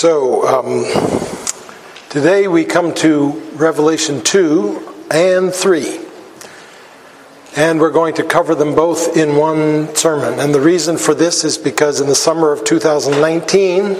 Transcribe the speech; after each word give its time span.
So, 0.00 0.48
um, 0.48 0.86
today 2.08 2.48
we 2.48 2.64
come 2.64 2.94
to 2.94 3.32
Revelation 3.52 4.22
2 4.22 4.94
and 5.10 5.52
3. 5.52 6.00
And 7.54 7.78
we're 7.78 7.90
going 7.90 8.14
to 8.14 8.22
cover 8.22 8.54
them 8.54 8.74
both 8.74 9.14
in 9.14 9.36
one 9.36 9.94
sermon. 9.94 10.40
And 10.40 10.54
the 10.54 10.60
reason 10.60 10.96
for 10.96 11.12
this 11.12 11.44
is 11.44 11.58
because 11.58 12.00
in 12.00 12.06
the 12.06 12.14
summer 12.14 12.50
of 12.50 12.64
2019, 12.64 13.98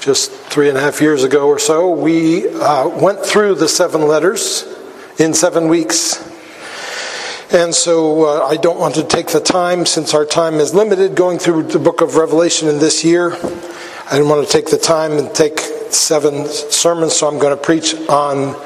just 0.00 0.30
three 0.30 0.70
and 0.70 0.78
a 0.78 0.80
half 0.80 1.02
years 1.02 1.22
ago 1.22 1.48
or 1.48 1.58
so, 1.58 1.90
we 1.90 2.48
uh, 2.48 2.88
went 2.88 3.20
through 3.22 3.56
the 3.56 3.68
seven 3.68 4.08
letters 4.08 4.64
in 5.18 5.34
seven 5.34 5.68
weeks. 5.68 6.16
And 7.52 7.74
so 7.74 8.24
uh, 8.24 8.46
I 8.46 8.56
don't 8.56 8.80
want 8.80 8.94
to 8.94 9.04
take 9.04 9.26
the 9.26 9.40
time, 9.40 9.84
since 9.84 10.14
our 10.14 10.24
time 10.24 10.54
is 10.54 10.72
limited, 10.72 11.14
going 11.14 11.38
through 11.38 11.64
the 11.64 11.78
book 11.78 12.00
of 12.00 12.16
Revelation 12.16 12.68
in 12.68 12.78
this 12.78 13.04
year. 13.04 13.36
I 14.10 14.14
didn't 14.14 14.28
want 14.28 14.44
to 14.44 14.52
take 14.52 14.66
the 14.66 14.76
time 14.76 15.18
and 15.18 15.32
take 15.32 15.60
seven 15.60 16.44
sermons, 16.48 17.12
so 17.12 17.28
I'm 17.28 17.38
going 17.38 17.56
to 17.56 17.62
preach 17.62 17.94
on 18.08 18.60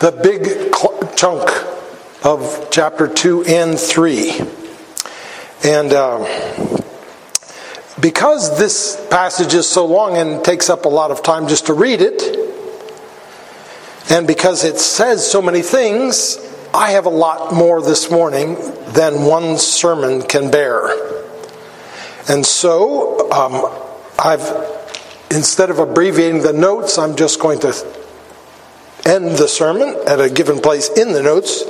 the 0.00 0.10
big 0.10 0.74
chunk 1.16 1.48
of 2.24 2.70
chapter 2.72 3.06
2 3.06 3.44
and 3.44 3.78
3. 3.78 4.32
And 5.62 5.92
uh, 5.92 6.80
because 8.00 8.58
this 8.58 9.00
passage 9.12 9.54
is 9.54 9.68
so 9.68 9.86
long 9.86 10.16
and 10.16 10.44
takes 10.44 10.68
up 10.68 10.86
a 10.86 10.88
lot 10.88 11.12
of 11.12 11.22
time 11.22 11.46
just 11.46 11.66
to 11.66 11.72
read 11.72 12.00
it, 12.00 12.20
and 14.10 14.26
because 14.26 14.64
it 14.64 14.80
says 14.80 15.24
so 15.24 15.40
many 15.40 15.62
things, 15.62 16.36
I 16.74 16.90
have 16.90 17.06
a 17.06 17.10
lot 17.10 17.54
more 17.54 17.80
this 17.80 18.10
morning 18.10 18.56
than 18.88 19.24
one 19.24 19.56
sermon 19.56 20.22
can 20.22 20.50
bear. 20.50 20.88
And 22.28 22.44
so, 22.44 23.30
um, 23.30 23.83
I've, 24.18 24.42
instead 25.30 25.70
of 25.70 25.78
abbreviating 25.78 26.42
the 26.42 26.52
notes, 26.52 26.98
I'm 26.98 27.16
just 27.16 27.40
going 27.40 27.60
to 27.60 27.74
end 29.04 29.32
the 29.32 29.48
sermon 29.48 29.96
at 30.06 30.20
a 30.20 30.30
given 30.30 30.60
place 30.60 30.88
in 30.88 31.12
the 31.12 31.22
notes. 31.22 31.62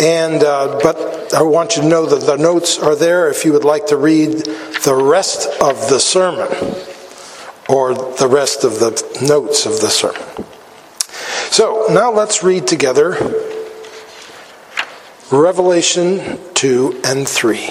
And, 0.00 0.42
uh, 0.44 0.78
but 0.82 1.34
I 1.34 1.42
want 1.42 1.76
you 1.76 1.82
to 1.82 1.88
know 1.88 2.06
that 2.06 2.24
the 2.24 2.36
notes 2.36 2.78
are 2.78 2.94
there 2.94 3.28
if 3.30 3.44
you 3.44 3.52
would 3.52 3.64
like 3.64 3.86
to 3.86 3.96
read 3.96 4.44
the 4.84 4.94
rest 4.94 5.48
of 5.60 5.88
the 5.88 5.98
sermon 5.98 6.48
or 7.68 7.94
the 7.94 8.28
rest 8.28 8.64
of 8.64 8.78
the 8.78 8.90
notes 9.20 9.66
of 9.66 9.80
the 9.80 9.88
sermon. 9.88 10.22
So 11.50 11.86
now 11.90 12.12
let's 12.12 12.42
read 12.42 12.66
together 12.66 13.16
Revelation 15.30 16.38
2 16.54 17.02
and 17.04 17.28
3. 17.28 17.70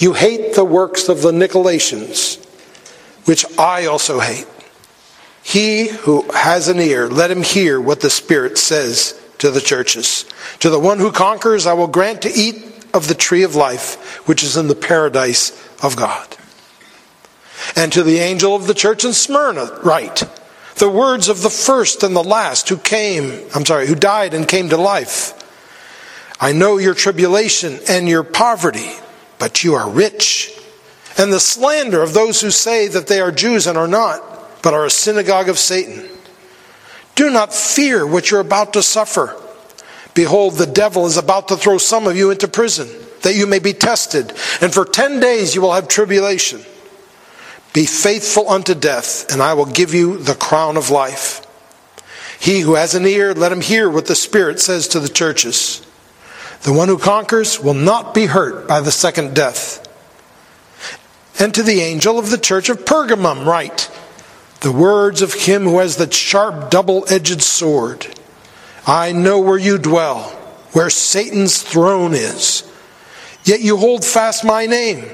you 0.00 0.14
hate 0.14 0.54
the 0.54 0.64
works 0.64 1.08
of 1.08 1.22
the 1.22 1.30
Nicolaitans, 1.30 2.44
which 3.26 3.44
I 3.58 3.86
also 3.86 4.18
hate. 4.18 4.46
He 5.42 5.88
who 5.88 6.22
has 6.32 6.68
an 6.68 6.80
ear, 6.80 7.08
let 7.08 7.30
him 7.30 7.42
hear 7.42 7.80
what 7.80 8.00
the 8.00 8.10
Spirit 8.10 8.58
says 8.58 9.18
to 9.38 9.50
the 9.50 9.60
churches. 9.60 10.24
To 10.60 10.70
the 10.70 10.80
one 10.80 10.98
who 10.98 11.12
conquers, 11.12 11.66
I 11.66 11.74
will 11.74 11.86
grant 11.86 12.22
to 12.22 12.32
eat 12.32 12.64
of 12.92 13.08
the 13.08 13.14
tree 13.14 13.42
of 13.42 13.54
life, 13.54 14.26
which 14.26 14.42
is 14.42 14.56
in 14.56 14.68
the 14.68 14.74
paradise 14.74 15.50
of 15.82 15.96
God. 15.96 16.36
And 17.76 17.92
to 17.92 18.02
the 18.02 18.18
angel 18.18 18.56
of 18.56 18.66
the 18.66 18.74
church 18.74 19.04
in 19.04 19.12
Smyrna, 19.12 19.80
write 19.82 20.22
the 20.76 20.88
words 20.88 21.28
of 21.28 21.42
the 21.42 21.50
first 21.50 22.02
and 22.02 22.16
the 22.16 22.24
last 22.24 22.68
who 22.70 22.78
came, 22.78 23.46
I'm 23.54 23.66
sorry, 23.66 23.86
who 23.86 23.94
died 23.94 24.32
and 24.32 24.48
came 24.48 24.70
to 24.70 24.78
life. 24.78 25.34
I 26.40 26.52
know 26.52 26.78
your 26.78 26.94
tribulation 26.94 27.78
and 27.86 28.08
your 28.08 28.22
poverty, 28.22 28.90
but 29.40 29.64
you 29.64 29.74
are 29.74 29.90
rich. 29.90 30.56
And 31.18 31.32
the 31.32 31.40
slander 31.40 32.02
of 32.02 32.14
those 32.14 32.40
who 32.40 32.52
say 32.52 32.86
that 32.86 33.08
they 33.08 33.20
are 33.20 33.32
Jews 33.32 33.66
and 33.66 33.76
are 33.76 33.88
not, 33.88 34.62
but 34.62 34.74
are 34.74 34.84
a 34.84 34.90
synagogue 34.90 35.48
of 35.48 35.58
Satan. 35.58 36.08
Do 37.16 37.30
not 37.30 37.52
fear 37.52 38.06
what 38.06 38.30
you're 38.30 38.38
about 38.38 38.74
to 38.74 38.82
suffer. 38.82 39.36
Behold, 40.14 40.54
the 40.54 40.66
devil 40.66 41.06
is 41.06 41.16
about 41.16 41.48
to 41.48 41.56
throw 41.56 41.78
some 41.78 42.06
of 42.06 42.16
you 42.16 42.30
into 42.30 42.46
prison, 42.46 42.88
that 43.22 43.34
you 43.34 43.46
may 43.46 43.58
be 43.58 43.72
tested, 43.72 44.32
and 44.60 44.72
for 44.72 44.84
ten 44.84 45.18
days 45.18 45.54
you 45.54 45.60
will 45.60 45.72
have 45.72 45.88
tribulation. 45.88 46.60
Be 47.72 47.86
faithful 47.86 48.48
unto 48.48 48.74
death, 48.74 49.32
and 49.32 49.42
I 49.42 49.54
will 49.54 49.66
give 49.66 49.94
you 49.94 50.18
the 50.18 50.34
crown 50.34 50.76
of 50.76 50.90
life. 50.90 51.46
He 52.40 52.60
who 52.60 52.74
has 52.74 52.94
an 52.94 53.06
ear, 53.06 53.34
let 53.34 53.52
him 53.52 53.60
hear 53.60 53.88
what 53.88 54.06
the 54.06 54.14
Spirit 54.14 54.60
says 54.60 54.88
to 54.88 55.00
the 55.00 55.08
churches. 55.08 55.86
The 56.62 56.72
one 56.72 56.88
who 56.88 56.98
conquers 56.98 57.58
will 57.58 57.74
not 57.74 58.14
be 58.14 58.26
hurt 58.26 58.68
by 58.68 58.80
the 58.80 58.92
second 58.92 59.34
death. 59.34 59.86
And 61.38 61.54
to 61.54 61.62
the 61.62 61.80
angel 61.80 62.18
of 62.18 62.30
the 62.30 62.38
church 62.38 62.68
of 62.68 62.84
Pergamum, 62.84 63.46
write 63.46 63.90
the 64.60 64.72
words 64.72 65.22
of 65.22 65.32
him 65.32 65.64
who 65.64 65.78
has 65.78 65.96
the 65.96 66.10
sharp 66.10 66.70
double 66.70 67.04
edged 67.08 67.40
sword. 67.40 68.06
I 68.86 69.12
know 69.12 69.40
where 69.40 69.58
you 69.58 69.78
dwell, 69.78 70.24
where 70.72 70.90
Satan's 70.90 71.62
throne 71.62 72.12
is. 72.12 72.70
Yet 73.44 73.60
you 73.60 73.78
hold 73.78 74.04
fast 74.04 74.44
my 74.44 74.66
name 74.66 75.04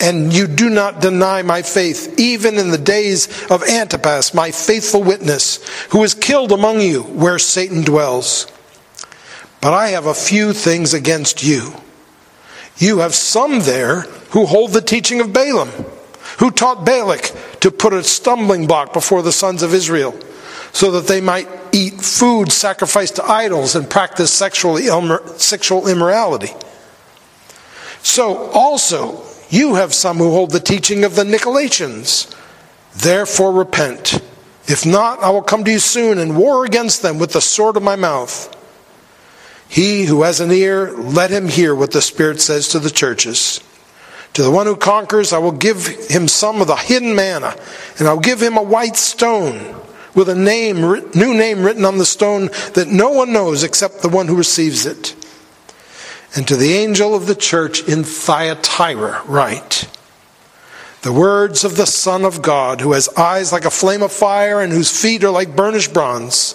and 0.00 0.32
you 0.32 0.46
do 0.46 0.68
not 0.68 1.00
deny 1.00 1.42
my 1.42 1.62
faith, 1.62 2.18
even 2.18 2.56
in 2.56 2.70
the 2.70 2.78
days 2.78 3.26
of 3.50 3.62
Antipas, 3.62 4.34
my 4.34 4.50
faithful 4.50 5.02
witness, 5.02 5.66
who 5.90 6.00
was 6.00 6.14
killed 6.14 6.52
among 6.52 6.80
you 6.80 7.02
where 7.02 7.38
Satan 7.38 7.82
dwells. 7.82 8.46
But 9.64 9.72
I 9.72 9.88
have 9.88 10.04
a 10.04 10.12
few 10.12 10.52
things 10.52 10.92
against 10.92 11.42
you. 11.42 11.72
You 12.76 12.98
have 12.98 13.14
some 13.14 13.60
there 13.60 14.02
who 14.32 14.44
hold 14.44 14.72
the 14.72 14.82
teaching 14.82 15.22
of 15.22 15.32
Balaam, 15.32 15.70
who 16.38 16.50
taught 16.50 16.84
Balak 16.84 17.32
to 17.60 17.70
put 17.70 17.94
a 17.94 18.04
stumbling 18.04 18.66
block 18.66 18.92
before 18.92 19.22
the 19.22 19.32
sons 19.32 19.62
of 19.62 19.72
Israel, 19.72 20.14
so 20.74 20.90
that 20.90 21.06
they 21.06 21.22
might 21.22 21.48
eat 21.72 22.02
food 22.02 22.52
sacrificed 22.52 23.16
to 23.16 23.24
idols 23.24 23.74
and 23.74 23.88
practice 23.88 24.30
sexual 24.30 24.76
sexual 25.38 25.88
immorality. 25.88 26.52
So 28.02 28.50
also, 28.50 29.22
you 29.48 29.76
have 29.76 29.94
some 29.94 30.18
who 30.18 30.30
hold 30.30 30.50
the 30.50 30.60
teaching 30.60 31.04
of 31.04 31.16
the 31.16 31.24
Nicolaitans. 31.24 32.30
Therefore, 32.96 33.50
repent. 33.50 34.22
If 34.68 34.84
not, 34.84 35.20
I 35.20 35.30
will 35.30 35.40
come 35.40 35.64
to 35.64 35.70
you 35.70 35.78
soon 35.78 36.18
and 36.18 36.36
war 36.36 36.66
against 36.66 37.00
them 37.00 37.18
with 37.18 37.32
the 37.32 37.40
sword 37.40 37.78
of 37.78 37.82
my 37.82 37.96
mouth. 37.96 38.53
He 39.74 40.04
who 40.04 40.22
has 40.22 40.38
an 40.38 40.52
ear, 40.52 40.92
let 40.92 41.32
him 41.32 41.48
hear 41.48 41.74
what 41.74 41.90
the 41.90 42.00
Spirit 42.00 42.40
says 42.40 42.68
to 42.68 42.78
the 42.78 42.90
churches. 42.90 43.58
To 44.34 44.42
the 44.44 44.50
one 44.52 44.66
who 44.66 44.76
conquers, 44.76 45.32
I 45.32 45.38
will 45.38 45.50
give 45.50 45.88
him 45.88 46.28
some 46.28 46.60
of 46.60 46.68
the 46.68 46.76
hidden 46.76 47.16
manna, 47.16 47.56
and 47.98 48.06
I'll 48.06 48.20
give 48.20 48.40
him 48.40 48.56
a 48.56 48.62
white 48.62 48.94
stone 48.94 49.74
with 50.14 50.28
a 50.28 50.34
name, 50.36 50.80
new 50.80 51.34
name 51.34 51.64
written 51.64 51.84
on 51.84 51.98
the 51.98 52.06
stone 52.06 52.50
that 52.74 52.86
no 52.86 53.10
one 53.10 53.32
knows 53.32 53.64
except 53.64 54.00
the 54.00 54.08
one 54.08 54.28
who 54.28 54.36
receives 54.36 54.86
it. 54.86 55.16
And 56.36 56.46
to 56.46 56.54
the 56.54 56.74
angel 56.74 57.12
of 57.12 57.26
the 57.26 57.34
church 57.34 57.82
in 57.88 58.04
Thyatira, 58.04 59.22
write 59.26 59.88
the 61.02 61.12
words 61.12 61.64
of 61.64 61.76
the 61.76 61.86
Son 61.86 62.24
of 62.24 62.42
God, 62.42 62.80
who 62.80 62.92
has 62.92 63.08
eyes 63.16 63.52
like 63.52 63.64
a 63.64 63.70
flame 63.70 64.04
of 64.04 64.12
fire 64.12 64.60
and 64.60 64.72
whose 64.72 65.02
feet 65.02 65.24
are 65.24 65.32
like 65.32 65.56
burnished 65.56 65.92
bronze. 65.92 66.54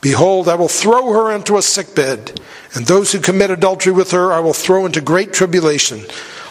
Behold, 0.00 0.48
I 0.48 0.54
will 0.54 0.68
throw 0.68 1.12
her 1.12 1.32
into 1.32 1.56
a 1.56 1.62
sick 1.62 1.94
bed, 1.94 2.40
and 2.74 2.86
those 2.86 3.12
who 3.12 3.18
commit 3.18 3.50
adultery 3.50 3.92
with 3.92 4.12
her 4.12 4.32
I 4.32 4.40
will 4.40 4.52
throw 4.52 4.86
into 4.86 5.00
great 5.00 5.32
tribulation, 5.32 6.04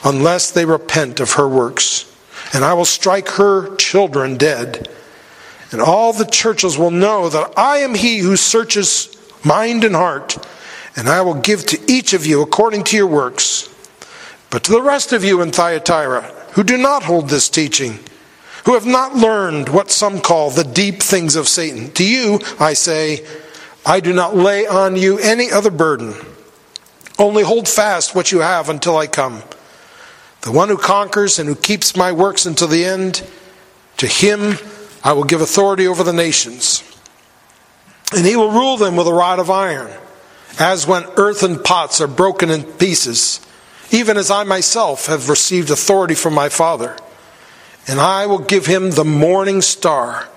unless 0.03 0.51
they 0.51 0.65
repent 0.65 1.19
of 1.19 1.33
her 1.33 1.47
works. 1.47 2.13
And 2.53 2.63
I 2.63 2.73
will 2.73 2.85
strike 2.85 3.29
her 3.29 3.75
children 3.77 4.37
dead. 4.37 4.89
And 5.71 5.81
all 5.81 6.13
the 6.13 6.25
churches 6.25 6.77
will 6.77 6.91
know 6.91 7.29
that 7.29 7.57
I 7.57 7.77
am 7.77 7.95
he 7.95 8.19
who 8.19 8.37
searches 8.37 9.15
mind 9.43 9.83
and 9.83 9.95
heart, 9.95 10.37
and 10.95 11.09
I 11.09 11.21
will 11.21 11.35
give 11.35 11.65
to 11.67 11.91
each 11.91 12.13
of 12.13 12.25
you 12.25 12.41
according 12.41 12.83
to 12.85 12.97
your 12.97 13.07
works. 13.07 13.73
But 14.49 14.63
to 14.63 14.71
the 14.71 14.81
rest 14.81 15.13
of 15.13 15.23
you 15.23 15.41
in 15.41 15.51
Thyatira, 15.51 16.23
who 16.53 16.63
do 16.63 16.77
not 16.77 17.03
hold 17.03 17.29
this 17.29 17.49
teaching, 17.49 17.99
who 18.67 18.73
have 18.73 18.85
not 18.85 19.15
learned 19.15 19.69
what 19.69 19.89
some 19.89 20.19
call 20.19 20.49
the 20.49 20.61
deep 20.65 21.01
things 21.01 21.37
of 21.37 21.47
Satan. 21.47 21.89
To 21.91 22.05
you, 22.05 22.41
I 22.59 22.73
say, 22.73 23.25
I 23.85 24.01
do 24.01 24.11
not 24.11 24.35
lay 24.35 24.67
on 24.67 24.97
you 24.97 25.17
any 25.19 25.49
other 25.49 25.71
burden. 25.71 26.13
Only 27.17 27.43
hold 27.43 27.69
fast 27.69 28.13
what 28.13 28.33
you 28.33 28.39
have 28.39 28.67
until 28.67 28.97
I 28.97 29.07
come. 29.07 29.41
The 30.41 30.51
one 30.51 30.67
who 30.67 30.75
conquers 30.75 31.39
and 31.39 31.47
who 31.47 31.55
keeps 31.55 31.95
my 31.95 32.11
works 32.11 32.45
until 32.45 32.67
the 32.67 32.83
end, 32.83 33.25
to 33.99 34.05
him 34.05 34.57
I 35.01 35.13
will 35.13 35.23
give 35.23 35.39
authority 35.39 35.87
over 35.87 36.03
the 36.03 36.11
nations. 36.11 36.83
And 38.13 38.25
he 38.25 38.35
will 38.35 38.51
rule 38.51 38.75
them 38.75 38.97
with 38.97 39.07
a 39.07 39.13
rod 39.13 39.39
of 39.39 39.49
iron, 39.49 39.89
as 40.59 40.85
when 40.85 41.05
earthen 41.15 41.63
pots 41.63 42.01
are 42.01 42.07
broken 42.07 42.49
in 42.49 42.63
pieces, 42.63 43.39
even 43.91 44.17
as 44.17 44.29
I 44.29 44.43
myself 44.43 45.05
have 45.05 45.29
received 45.29 45.69
authority 45.69 46.15
from 46.15 46.33
my 46.33 46.49
Father 46.49 46.97
and 47.87 47.99
I 47.99 48.25
will 48.25 48.39
give 48.39 48.65
him 48.65 48.91
the 48.91 49.05
morning 49.05 49.61
star. 49.61 50.27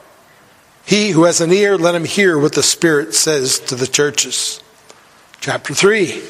He 0.87 1.11
who 1.11 1.25
has 1.25 1.41
an 1.41 1.53
ear, 1.53 1.77
let 1.77 1.95
him 1.95 2.05
hear 2.05 2.39
what 2.39 2.55
the 2.55 2.63
Spirit 2.63 3.15
says 3.15 3.59
to 3.61 3.75
the 3.75 3.87
churches. 3.87 4.63
Chapter 5.41 5.75
3. 5.75 6.23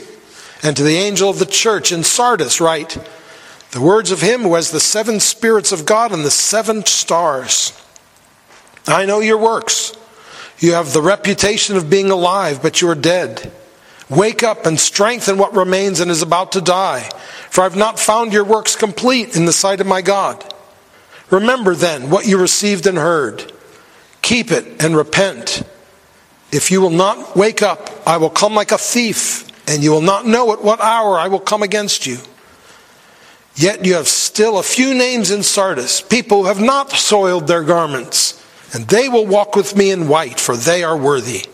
And 0.63 0.77
to 0.77 0.83
the 0.83 0.97
angel 0.97 1.31
of 1.31 1.39
the 1.39 1.47
church 1.47 1.93
in 1.93 2.05
Sardis, 2.05 2.61
write 2.61 2.99
the 3.71 3.81
words 3.81 4.11
of 4.11 4.21
him 4.21 4.43
who 4.43 4.55
has 4.55 4.71
the 4.71 4.81
seven 4.81 5.21
spirits 5.21 5.73
of 5.73 5.87
God 5.87 6.13
and 6.13 6.25
the 6.25 6.31
seven 6.31 6.85
stars. 6.85 7.73
I 8.87 9.07
know 9.07 9.21
your 9.21 9.39
works. 9.39 9.97
You 10.59 10.75
have 10.75 10.93
the 10.93 11.03
reputation 11.03 11.77
of 11.77 11.89
being 11.89 12.11
alive, 12.11 12.61
but 12.61 12.81
you 12.81 12.89
are 12.89 12.95
dead. 12.95 13.53
Wake 14.09 14.43
up 14.43 14.67
and 14.67 14.79
strengthen 14.79 15.39
what 15.39 15.55
remains 15.55 16.01
and 16.01 16.11
is 16.11 16.21
about 16.21 16.53
to 16.53 16.61
die, 16.61 17.09
for 17.49 17.63
I've 17.63 17.77
not 17.77 17.99
found 17.99 18.33
your 18.33 18.45
works 18.45 18.75
complete 18.75 19.37
in 19.37 19.45
the 19.45 19.53
sight 19.53 19.81
of 19.81 19.87
my 19.87 20.03
God. 20.03 20.53
Remember 21.31 21.75
then 21.75 22.11
what 22.11 22.27
you 22.27 22.39
received 22.39 22.87
and 22.87 22.99
heard. 22.99 23.53
Keep 24.23 24.51
it 24.51 24.83
and 24.83 24.97
repent. 24.97 25.63
If 26.53 26.71
you 26.71 26.81
will 26.81 26.91
not 26.91 27.37
wake 27.37 27.63
up, 27.63 27.91
I 28.07 28.17
will 28.17 28.31
come 28.31 28.55
like 28.55 28.73
a 28.73 28.79
thief, 28.79 29.47
and 29.69 29.83
you 29.83 29.93
will 29.93 30.01
not 30.01 30.27
know 30.27 30.53
at 30.53 30.63
what 30.63 30.81
hour 30.81 31.19
I 31.19 31.29
will 31.29 31.41
come 31.41 31.63
against 31.63 32.07
you. 32.07 32.19
Yet 33.55 33.85
you 33.85 33.95
have 33.95 34.09
still 34.09 34.59
a 34.59 34.63
few 34.63 34.95
names 34.95 35.31
in 35.31 35.43
Sardis, 35.43 36.01
people 36.01 36.43
who 36.43 36.49
have 36.49 36.61
not 36.61 36.91
soiled 36.91 37.47
their 37.47 37.63
garments, 37.63 38.43
and 38.73 38.87
they 38.89 39.09
will 39.09 39.27
walk 39.27 39.55
with 39.55 39.77
me 39.77 39.91
in 39.91 40.09
white, 40.09 40.41
for 40.41 40.57
they 40.57 40.83
are 40.83 40.97
worthy. 40.97 41.47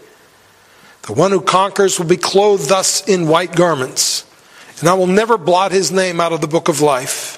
The 1.03 1.13
one 1.13 1.31
who 1.31 1.41
conquers 1.41 1.99
will 1.99 2.07
be 2.07 2.17
clothed 2.17 2.69
thus 2.69 3.07
in 3.07 3.29
white 3.29 3.55
garments, 3.55 4.25
and 4.81 4.89
I 4.89 4.95
will 4.95 5.07
never 5.07 5.39
blot 5.39 5.73
his 5.73 5.93
name 5.93 6.21
out 6.21 6.33
of 6.33 6.41
the 6.41 6.49
book 6.49 6.69
of 6.69 6.81
life. 6.81 7.36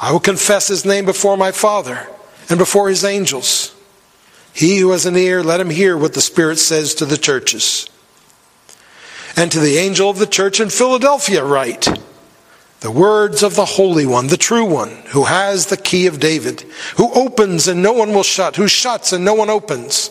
I 0.00 0.12
will 0.12 0.20
confess 0.20 0.68
his 0.68 0.84
name 0.84 1.04
before 1.04 1.36
my 1.36 1.52
Father 1.52 2.08
and 2.48 2.58
before 2.58 2.88
his 2.88 3.04
angels. 3.04 3.74
He 4.52 4.78
who 4.78 4.90
has 4.90 5.06
an 5.06 5.16
ear, 5.16 5.42
let 5.42 5.60
him 5.60 5.70
hear 5.70 5.96
what 5.96 6.14
the 6.14 6.20
Spirit 6.20 6.58
says 6.58 6.94
to 6.96 7.06
the 7.06 7.18
churches. 7.18 7.88
And 9.36 9.50
to 9.50 9.58
the 9.58 9.78
angel 9.78 10.08
of 10.08 10.18
the 10.18 10.26
church 10.26 10.60
in 10.60 10.70
Philadelphia, 10.70 11.44
write 11.44 11.88
the 12.80 12.90
words 12.90 13.42
of 13.42 13.56
the 13.56 13.64
Holy 13.64 14.04
One, 14.04 14.26
the 14.26 14.36
true 14.36 14.64
One, 14.64 14.90
who 15.08 15.24
has 15.24 15.66
the 15.66 15.76
key 15.76 16.06
of 16.06 16.20
David, 16.20 16.60
who 16.96 17.12
opens 17.14 17.66
and 17.66 17.82
no 17.82 17.94
one 17.94 18.12
will 18.12 18.22
shut, 18.22 18.56
who 18.56 18.68
shuts 18.68 19.12
and 19.12 19.24
no 19.24 19.34
one 19.34 19.48
opens. 19.48 20.10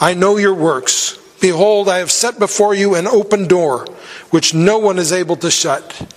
I 0.00 0.14
know 0.14 0.36
your 0.36 0.54
works. 0.54 1.18
Behold, 1.40 1.88
I 1.88 1.98
have 1.98 2.10
set 2.10 2.38
before 2.38 2.74
you 2.74 2.94
an 2.94 3.06
open 3.06 3.48
door, 3.48 3.84
which 4.30 4.54
no 4.54 4.78
one 4.78 4.98
is 4.98 5.12
able 5.12 5.36
to 5.36 5.50
shut. 5.50 6.08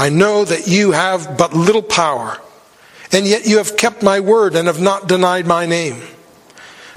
I 0.00 0.08
know 0.08 0.46
that 0.46 0.66
you 0.66 0.92
have 0.92 1.36
but 1.36 1.52
little 1.52 1.82
power, 1.82 2.38
and 3.12 3.26
yet 3.26 3.46
you 3.46 3.58
have 3.58 3.76
kept 3.76 4.02
my 4.02 4.20
word 4.20 4.56
and 4.56 4.66
have 4.66 4.80
not 4.80 5.08
denied 5.08 5.46
my 5.46 5.66
name. 5.66 6.00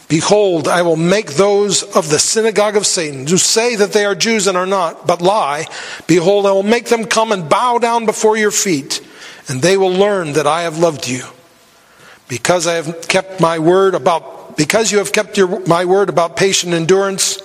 Behold, 0.07 0.69
I 0.69 0.83
will 0.83 0.95
make 0.95 1.33
those 1.33 1.83
of 1.83 2.09
the 2.09 2.17
synagogue 2.17 2.77
of 2.77 2.88
Satan 2.88 3.27
who 3.27 3.38
say 3.38 3.75
that 3.75 3.91
they 3.91 4.05
are 4.05 4.15
Jews 4.15 4.47
and 4.47 4.55
are 4.55 4.65
not, 4.65 5.05
but 5.05 5.21
lie. 5.21 5.65
Behold, 6.07 6.45
I 6.45 6.53
will 6.53 6.63
make 6.63 6.85
them 6.85 7.03
come 7.03 7.33
and 7.33 7.50
bow 7.50 7.77
down 7.77 8.05
before 8.05 8.38
your 8.38 8.51
feet, 8.51 9.06
and 9.49 9.61
they 9.61 9.75
will 9.75 9.91
learn 9.91 10.31
that 10.33 10.47
I 10.47 10.61
have 10.61 10.77
loved 10.77 11.06
you. 11.06 11.25
Because 12.29 12.67
I 12.67 12.75
have 12.75 13.09
kept 13.09 13.41
my 13.41 13.59
word 13.59 13.95
about, 13.95 14.56
because 14.56 14.94
you 14.94 14.99
have 14.99 15.11
kept 15.11 15.38
your, 15.38 15.59
my 15.67 15.83
word 15.83 16.07
about 16.07 16.38
patient 16.38 16.73
endurance, 16.73 17.38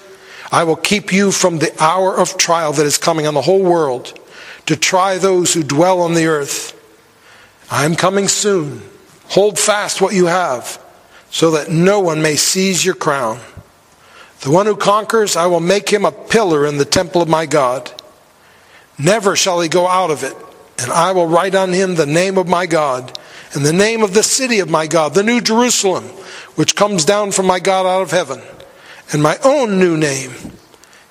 I 0.53 0.63
will 0.63 0.77
keep 0.77 1.13
you 1.13 1.33
from 1.33 1.59
the 1.59 1.75
hour 1.83 2.17
of 2.17 2.39
trial 2.39 2.73
that 2.75 2.87
is 2.87 2.97
coming 2.97 3.27
on 3.27 3.35
the 3.35 3.43
whole 3.43 3.65
world 3.65 4.17
to 4.69 4.77
try 4.77 5.17
those 5.17 5.55
who 5.55 5.63
dwell 5.63 6.03
on 6.03 6.13
the 6.13 6.27
earth. 6.27 6.79
I 7.71 7.87
am 7.87 7.97
coming 7.97 8.29
soon. 8.29 8.83
Hold 9.29 9.59
fast 9.59 10.03
what 10.03 10.13
you 10.13 10.27
have, 10.27 10.79
so 11.31 11.53
that 11.53 11.71
no 11.71 12.01
one 12.01 12.21
may 12.21 12.37
seize 12.37 12.85
your 12.85 12.95
crown. 12.95 13.41
The 14.43 14.51
one 14.51 14.67
who 14.67 14.77
conquers, 14.77 15.37
I 15.37 15.47
will 15.47 15.61
make 15.61 15.89
him 15.89 16.05
a 16.05 16.13
pillar 16.13 16.67
in 16.67 16.77
the 16.77 16.85
temple 16.85 17.23
of 17.23 17.31
my 17.31 17.47
God. 17.47 17.91
Never 18.99 19.37
shall 19.37 19.63
he 19.63 19.71
go 19.71 19.89
out 19.89 20.11
of 20.11 20.23
it, 20.23 20.37
and 20.79 20.93
I 20.93 21.13
will 21.13 21.27
write 21.27 21.55
on 21.55 21.73
him 21.73 21.95
the 21.95 22.05
name 22.05 22.37
of 22.37 22.47
my 22.47 22.67
God, 22.67 23.19
and 23.55 23.65
the 23.65 23.73
name 23.73 24.03
of 24.03 24.13
the 24.13 24.23
city 24.23 24.59
of 24.59 24.69
my 24.69 24.87
God, 24.87 25.15
the 25.15 25.23
new 25.23 25.41
Jerusalem, 25.41 26.05
which 26.57 26.77
comes 26.77 27.07
down 27.07 27.33
from 27.33 27.47
my 27.47 27.59
God 27.59 27.87
out 27.87 28.03
of 28.03 28.11
heaven, 28.11 28.43
and 29.15 29.23
my 29.23 29.39
own 29.43 29.79
new 29.79 29.97
name 29.97 30.33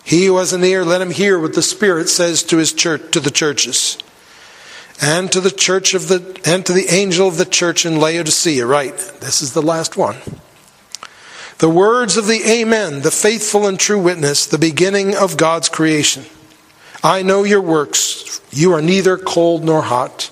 he 0.07 0.27
who 0.27 0.37
has 0.37 0.53
an 0.53 0.63
ear, 0.63 0.85
let 0.85 1.01
him 1.01 1.11
hear 1.11 1.37
what 1.37 1.53
the 1.53 1.61
Spirit 1.61 2.07
says 2.07 2.41
to 2.43 2.55
his 2.55 2.71
church, 2.71 3.11
to 3.11 3.19
the 3.19 3.29
churches. 3.29 3.97
And 5.01 5.29
to 5.33 5.41
the 5.41 5.51
church 5.51 5.93
of 5.93 6.07
the, 6.07 6.39
and 6.45 6.65
to 6.65 6.71
the 6.71 6.87
angel 6.89 7.27
of 7.27 7.35
the 7.35 7.43
church 7.43 7.85
in 7.85 7.99
Laodicea. 7.99 8.65
Right. 8.65 8.95
This 9.19 9.41
is 9.41 9.51
the 9.51 9.61
last 9.61 9.97
one. 9.97 10.15
The 11.57 11.69
words 11.69 12.15
of 12.15 12.25
the 12.25 12.41
Amen, 12.45 13.01
the 13.01 13.11
faithful 13.11 13.67
and 13.67 13.77
true 13.77 13.99
witness, 14.01 14.45
the 14.45 14.57
beginning 14.57 15.13
of 15.13 15.35
God's 15.35 15.67
creation. 15.67 16.23
I 17.03 17.21
know 17.21 17.43
your 17.43 17.61
works. 17.61 18.39
You 18.49 18.71
are 18.75 18.81
neither 18.81 19.17
cold 19.17 19.65
nor 19.65 19.81
hot. 19.81 20.31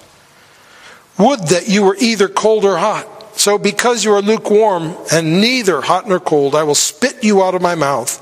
Would 1.20 1.50
that 1.50 1.68
you 1.68 1.84
were 1.84 1.98
either 2.00 2.30
cold 2.30 2.64
or 2.64 2.78
hot. 2.78 3.38
So 3.38 3.58
because 3.58 4.06
you 4.06 4.14
are 4.14 4.22
lukewarm 4.22 4.96
and 5.12 5.42
neither 5.42 5.82
hot 5.82 6.08
nor 6.08 6.22
cold, 6.22 6.56
I 6.56 6.64
will 6.64 6.76
spit 6.76 7.26
you 7.26 7.44
out 7.44 7.56
of 7.56 7.62
my 7.62 7.76
mouth. 7.76 8.22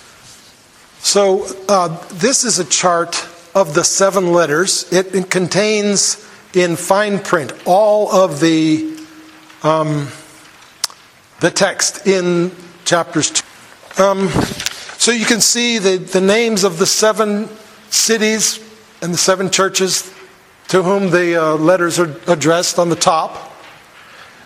So, 1.03 1.47
uh, 1.67 1.87
this 2.09 2.43
is 2.43 2.59
a 2.59 2.63
chart 2.63 3.27
of 3.55 3.73
the 3.73 3.83
seven 3.83 4.33
letters. 4.33 4.91
It, 4.93 5.15
it 5.15 5.31
contains 5.31 6.23
in 6.53 6.75
fine 6.75 7.17
print 7.17 7.53
all 7.65 8.11
of 8.11 8.39
the, 8.39 8.99
um, 9.63 10.09
the 11.39 11.49
text 11.49 12.05
in 12.05 12.51
chapters 12.85 13.31
2. 13.95 14.03
Um, 14.03 14.29
so, 14.99 15.11
you 15.11 15.25
can 15.25 15.41
see 15.41 15.79
the, 15.79 15.97
the 15.97 16.21
names 16.21 16.63
of 16.63 16.77
the 16.77 16.85
seven 16.85 17.49
cities 17.89 18.59
and 19.01 19.11
the 19.11 19.17
seven 19.17 19.49
churches 19.49 20.03
to 20.67 20.83
whom 20.83 21.09
the 21.09 21.35
uh, 21.35 21.55
letters 21.55 21.97
are 21.97 22.15
addressed 22.27 22.77
on 22.77 22.89
the 22.89 22.95
top, 22.95 23.51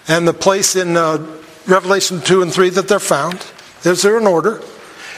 and 0.07 0.25
the 0.25 0.33
place 0.33 0.77
in 0.77 0.95
uh, 0.95 1.17
Revelation 1.67 2.21
2 2.21 2.41
and 2.41 2.53
3 2.53 2.69
that 2.69 2.88
they're 2.88 3.00
found. 3.00 3.45
There's 3.83 4.03
there 4.03 4.17
in 4.17 4.25
order. 4.25 4.63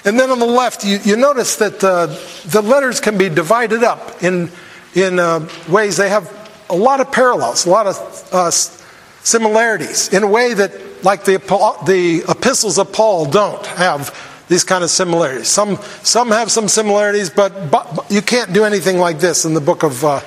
And 0.08 0.18
then 0.18 0.32
on 0.32 0.40
the 0.40 0.46
left, 0.46 0.86
you, 0.86 1.00
you 1.04 1.18
notice 1.18 1.58
that 1.58 1.84
uh, 1.84 2.06
the 2.46 2.62
letters 2.62 3.02
can 3.02 3.18
be 3.18 3.28
divided 3.28 3.84
up 3.84 4.24
in, 4.24 4.50
in 4.96 5.20
uh, 5.20 5.50
ways 5.68 5.98
they 5.98 6.08
have 6.08 6.32
a 6.70 6.76
lot 6.76 7.02
of 7.02 7.12
parallels, 7.12 7.66
a 7.66 7.70
lot 7.70 7.88
of 7.88 8.30
uh, 8.32 8.50
similarities, 8.50 10.14
in 10.14 10.24
a 10.24 10.28
way 10.28 10.54
that, 10.54 11.04
like 11.04 11.26
the, 11.26 11.38
the 11.86 12.24
epistles 12.32 12.80
of 12.80 12.94
Paul, 12.94 13.26
don't 13.26 13.66
have 13.66 14.46
these 14.48 14.64
kind 14.64 14.82
of 14.82 14.90
similarities. 14.90 15.50
Some, 15.50 15.76
some 16.04 16.30
have 16.30 16.50
some 16.52 16.70
similarities, 16.70 17.30
but, 17.30 17.70
but 17.70 18.06
you 18.10 18.22
can't 18.22 18.54
do 18.54 18.64
anything 18.64 19.00
like 19.00 19.20
this 19.20 19.44
in 19.44 19.54
the 19.54 19.60
book 19.60 19.84
of 19.84 20.06
uh, 20.06 20.22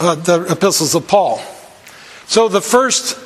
uh, 0.00 0.14
the 0.14 0.46
epistles 0.50 0.94
of 0.94 1.06
Paul. 1.06 1.42
So 2.28 2.48
the 2.48 2.62
first 2.62 3.18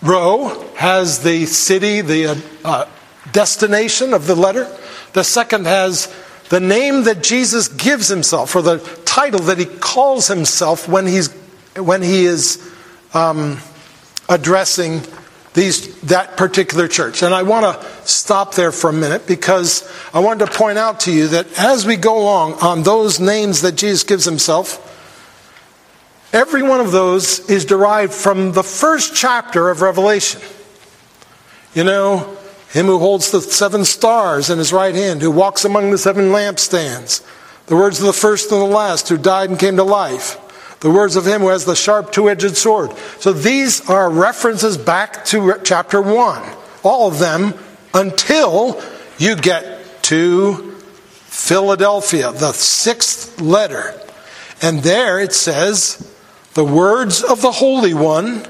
row 0.00 0.66
has 0.76 1.22
the 1.22 1.44
city, 1.44 2.00
the 2.00 2.42
uh, 2.64 2.86
destination 3.30 4.14
of 4.14 4.26
the 4.26 4.34
letter. 4.34 4.66
The 5.12 5.22
second 5.22 5.66
has 5.66 6.12
the 6.48 6.60
name 6.60 7.04
that 7.04 7.22
Jesus 7.22 7.68
gives 7.68 8.08
himself, 8.08 8.54
or 8.54 8.62
the 8.62 8.78
title 9.04 9.40
that 9.40 9.58
he 9.58 9.64
calls 9.64 10.28
himself 10.28 10.88
when, 10.88 11.06
he's, 11.06 11.32
when 11.76 12.02
he 12.02 12.24
is 12.24 12.70
um, 13.14 13.58
addressing 14.28 15.00
these, 15.54 15.98
that 16.02 16.36
particular 16.36 16.88
church. 16.88 17.22
And 17.22 17.34
I 17.34 17.42
want 17.42 17.64
to 17.64 17.86
stop 18.08 18.54
there 18.54 18.72
for 18.72 18.90
a 18.90 18.92
minute 18.92 19.26
because 19.26 19.90
I 20.12 20.20
wanted 20.20 20.46
to 20.46 20.52
point 20.52 20.78
out 20.78 21.00
to 21.00 21.12
you 21.12 21.28
that 21.28 21.46
as 21.58 21.86
we 21.86 21.96
go 21.96 22.18
along 22.18 22.54
on 22.54 22.82
those 22.82 23.20
names 23.20 23.62
that 23.62 23.76
Jesus 23.76 24.04
gives 24.04 24.24
himself, 24.24 24.88
every 26.32 26.62
one 26.62 26.80
of 26.80 26.92
those 26.92 27.50
is 27.50 27.64
derived 27.64 28.12
from 28.12 28.52
the 28.52 28.62
first 28.62 29.14
chapter 29.14 29.70
of 29.70 29.82
Revelation. 29.82 30.40
You 31.74 31.84
know, 31.84 32.36
him 32.72 32.86
who 32.86 32.98
holds 32.98 33.30
the 33.30 33.40
seven 33.40 33.84
stars 33.84 34.50
in 34.50 34.58
his 34.58 34.72
right 34.72 34.94
hand, 34.94 35.22
who 35.22 35.30
walks 35.30 35.64
among 35.64 35.90
the 35.90 35.98
seven 35.98 36.30
lampstands, 36.30 37.24
the 37.66 37.76
words 37.76 38.00
of 38.00 38.06
the 38.06 38.12
first 38.12 38.50
and 38.50 38.60
the 38.60 38.66
last, 38.66 39.08
who 39.08 39.16
died 39.16 39.50
and 39.50 39.58
came 39.58 39.76
to 39.76 39.84
life 39.84 40.38
the 40.82 40.90
words 40.90 41.14
of 41.14 41.24
him 41.24 41.42
who 41.42 41.48
has 41.48 41.64
the 41.64 41.76
sharp 41.76 42.10
two 42.10 42.28
edged 42.28 42.56
sword. 42.56 42.92
So 43.20 43.32
these 43.32 43.88
are 43.88 44.10
references 44.10 44.76
back 44.76 45.24
to 45.26 45.54
chapter 45.62 46.02
1, 46.02 46.42
all 46.82 47.06
of 47.06 47.20
them 47.20 47.54
until 47.94 48.82
you 49.16 49.36
get 49.36 50.02
to 50.04 50.72
Philadelphia, 50.72 52.32
the 52.32 52.52
sixth 52.52 53.40
letter. 53.40 53.94
And 54.60 54.80
there 54.80 55.20
it 55.20 55.32
says, 55.32 56.12
the 56.54 56.64
words 56.64 57.22
of 57.22 57.42
the 57.42 57.52
Holy 57.52 57.94
One, 57.94 58.44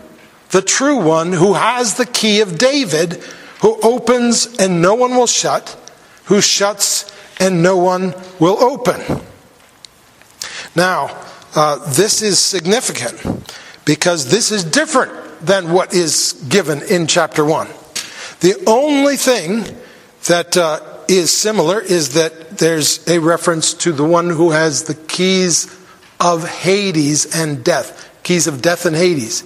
the 0.53 0.63
true 0.63 0.97
one, 0.97 1.33
who 1.33 1.53
has 1.53 1.97
the 1.97 2.07
key 2.07 2.41
of 2.41 2.57
David, 2.57 3.23
who 3.63 3.79
opens 3.83 4.57
and 4.59 4.83
no 4.83 4.95
one 4.95 5.17
will 5.17 5.27
shut, 5.27 5.79
who 6.25 6.41
shuts 6.41 7.11
and 7.41 7.63
no 7.63 7.77
one 7.77 8.15
will 8.39 8.63
open. 8.63 9.01
Now, 10.75 11.17
uh, 11.55 11.79
this 11.93 12.23
is 12.23 12.39
significant 12.39 13.51
because 13.85 14.31
this 14.31 14.51
is 14.51 14.65
different 14.65 15.13
than 15.41 15.73
what 15.73 15.95
is 15.95 16.45
given 16.49 16.83
in 16.83 17.07
chapter 17.07 17.45
1. 17.45 17.69
The 18.41 18.63
only 18.67 19.17
thing 19.17 19.65
that 20.27 20.57
uh, 20.57 20.81
is 21.09 21.31
similar 21.31 21.81
is 21.81 22.15
that 22.15 22.59
there's 22.59 23.07
a 23.09 23.19
reference 23.21 23.75
to 23.75 23.93
the 23.93 24.05
one 24.05 24.31
who 24.31 24.51
has 24.51 24.85
the 24.85 24.95
keys 24.95 25.67
of 26.19 26.49
Hades 26.49 27.35
and 27.35 27.65
death, 27.65 28.11
keys 28.25 28.47
of 28.49 28.61
death 28.61 28.87
and 28.87 28.97
Hades. 28.97 29.45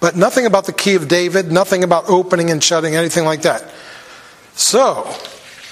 But 0.00 0.16
nothing 0.16 0.46
about 0.46 0.66
the 0.66 0.72
key 0.72 0.94
of 0.94 1.08
David, 1.08 1.50
nothing 1.50 1.82
about 1.82 2.08
opening 2.08 2.50
and 2.50 2.62
shutting, 2.62 2.94
anything 2.94 3.24
like 3.24 3.42
that. 3.42 3.64
So, 4.54 5.10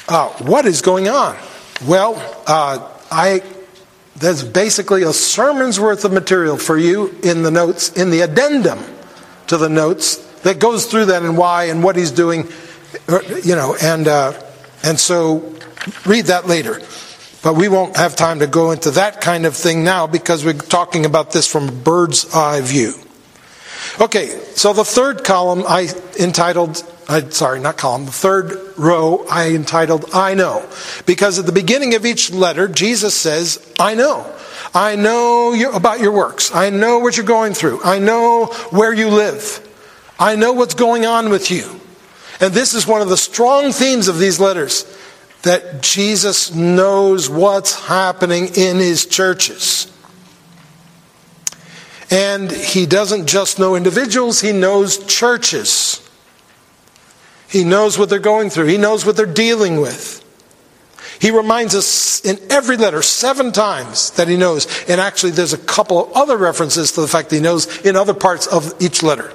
uh, 0.09 0.29
what 0.45 0.67
is 0.67 0.83
going 0.83 1.09
on? 1.09 1.37
Well, 1.87 2.15
uh, 2.47 2.91
I 3.11 3.43
there's 4.17 4.45
basically 4.45 5.03
a 5.03 5.13
sermon's 5.13 5.81
worth 5.81 6.05
of 6.05 6.13
material 6.13 6.57
for 6.57 6.79
you 6.79 7.15
in 7.23 7.43
the 7.43 7.51
notes, 7.51 7.93
in 7.93 8.11
the 8.11 8.21
addendum 8.21 8.79
to 9.49 9.57
the 9.57 9.69
notes 9.69 10.17
that 10.43 10.61
goes 10.61 10.87
through 10.87 11.07
that 11.07 11.23
and 11.23 11.37
why 11.37 11.65
and 11.65 11.83
what 11.83 11.97
he's 11.97 12.13
doing, 12.13 12.47
you 13.43 13.57
know, 13.57 13.77
and 13.83 14.07
uh, 14.07 14.33
and 14.83 14.99
so 14.99 15.55
read 16.07 16.27
that 16.27 16.47
later. 16.47 16.81
But 17.43 17.57
we 17.57 17.69
won't 17.69 17.97
have 17.97 18.17
time 18.17 18.39
to 18.39 18.47
go 18.47 18.71
into 18.71 18.93
that 18.93 19.21
kind 19.21 19.45
of 19.45 19.55
thing 19.55 19.85
now 19.85 20.07
because 20.07 20.45
we're 20.45 20.55
talking 20.55 21.05
about 21.05 21.33
this 21.33 21.47
from 21.47 21.69
a 21.69 21.73
bird's 21.73 22.33
eye 22.35 22.61
view. 22.63 22.95
Okay, 24.01 24.29
so 24.55 24.73
the 24.73 24.85
third 24.85 25.25
column 25.25 25.65
I 25.67 25.89
entitled 26.19 26.83
I, 27.09 27.29
sorry, 27.29 27.61
not 27.61 27.77
column, 27.77 28.07
the 28.07 28.13
third 28.13 28.57
row 28.77 29.27
I 29.31 29.51
entitled 29.51 30.07
I 30.15 30.35
know. 30.35 30.67
Because 31.07 31.39
at 31.39 31.47
the 31.47 31.53
beginning 31.53 31.95
of 31.95 32.07
each 32.07 32.31
letter, 32.33 32.67
Jesus 32.67 33.15
says, 33.15 33.73
I 33.79 33.95
know. 33.95 34.31
I 34.73 34.97
know 34.97 35.53
you, 35.53 35.73
about 35.73 36.01
your 36.01 36.13
works. 36.13 36.55
I 36.55 36.71
know 36.71 36.99
what 36.99 37.17
you're 37.17 37.27
going 37.27 37.55
through. 37.55 37.81
I 37.85 37.99
know 37.99 38.47
where 38.71 38.93
you 38.93 39.09
live. 39.09 39.61
I 40.19 40.37
know 40.37 40.53
what's 40.53 40.75
going 40.75 41.05
on 41.05 41.29
with 41.29 41.51
you. 41.51 41.81
And 42.41 42.53
this 42.55 42.75
is 42.75 42.87
one 42.87 43.03
of 43.03 43.09
the 43.09 43.17
strong 43.17 43.73
themes 43.73 44.09
of 44.09 44.19
these 44.19 44.41
letters 44.41 44.85
that 45.43 45.83
Jesus 45.83 46.55
knows 46.55 47.29
what's 47.29 47.87
happening 47.87 48.49
in 48.55 48.79
his 48.79 49.07
churches. 49.07 49.94
And 52.15 52.49
he 52.49 52.87
doesn't 52.87 53.27
just 53.27 53.59
know 53.59 53.75
individuals, 53.75 54.41
he 54.41 54.53
knows 54.53 55.05
churches. 55.05 56.01
He 57.49 57.65
knows 57.65 57.99
what 57.99 58.09
they're 58.09 58.21
going 58.21 58.51
through, 58.51 58.67
He 58.67 58.79
knows 58.79 59.05
what 59.05 59.17
they're 59.17 59.27
dealing 59.27 59.81
with. 59.81 60.21
He 61.21 61.33
reminds 61.33 61.75
us 61.75 62.25
in 62.25 62.39
every 62.51 62.77
letter 62.77 63.03
seven 63.03 63.51
times 63.51 64.11
that 64.13 64.29
he 64.29 64.37
knows. 64.37 64.67
And 64.89 65.01
actually, 65.01 65.33
there's 65.33 65.53
a 65.53 65.59
couple 65.59 66.05
of 66.05 66.13
other 66.13 66.37
references 66.37 66.93
to 66.93 67.01
the 67.01 67.09
fact 67.09 67.31
that 67.31 67.37
he 67.37 67.43
knows 67.43 67.81
in 67.81 67.97
other 67.97 68.15
parts 68.15 68.47
of 68.47 68.75
each 68.81 69.03
letter. 69.03 69.33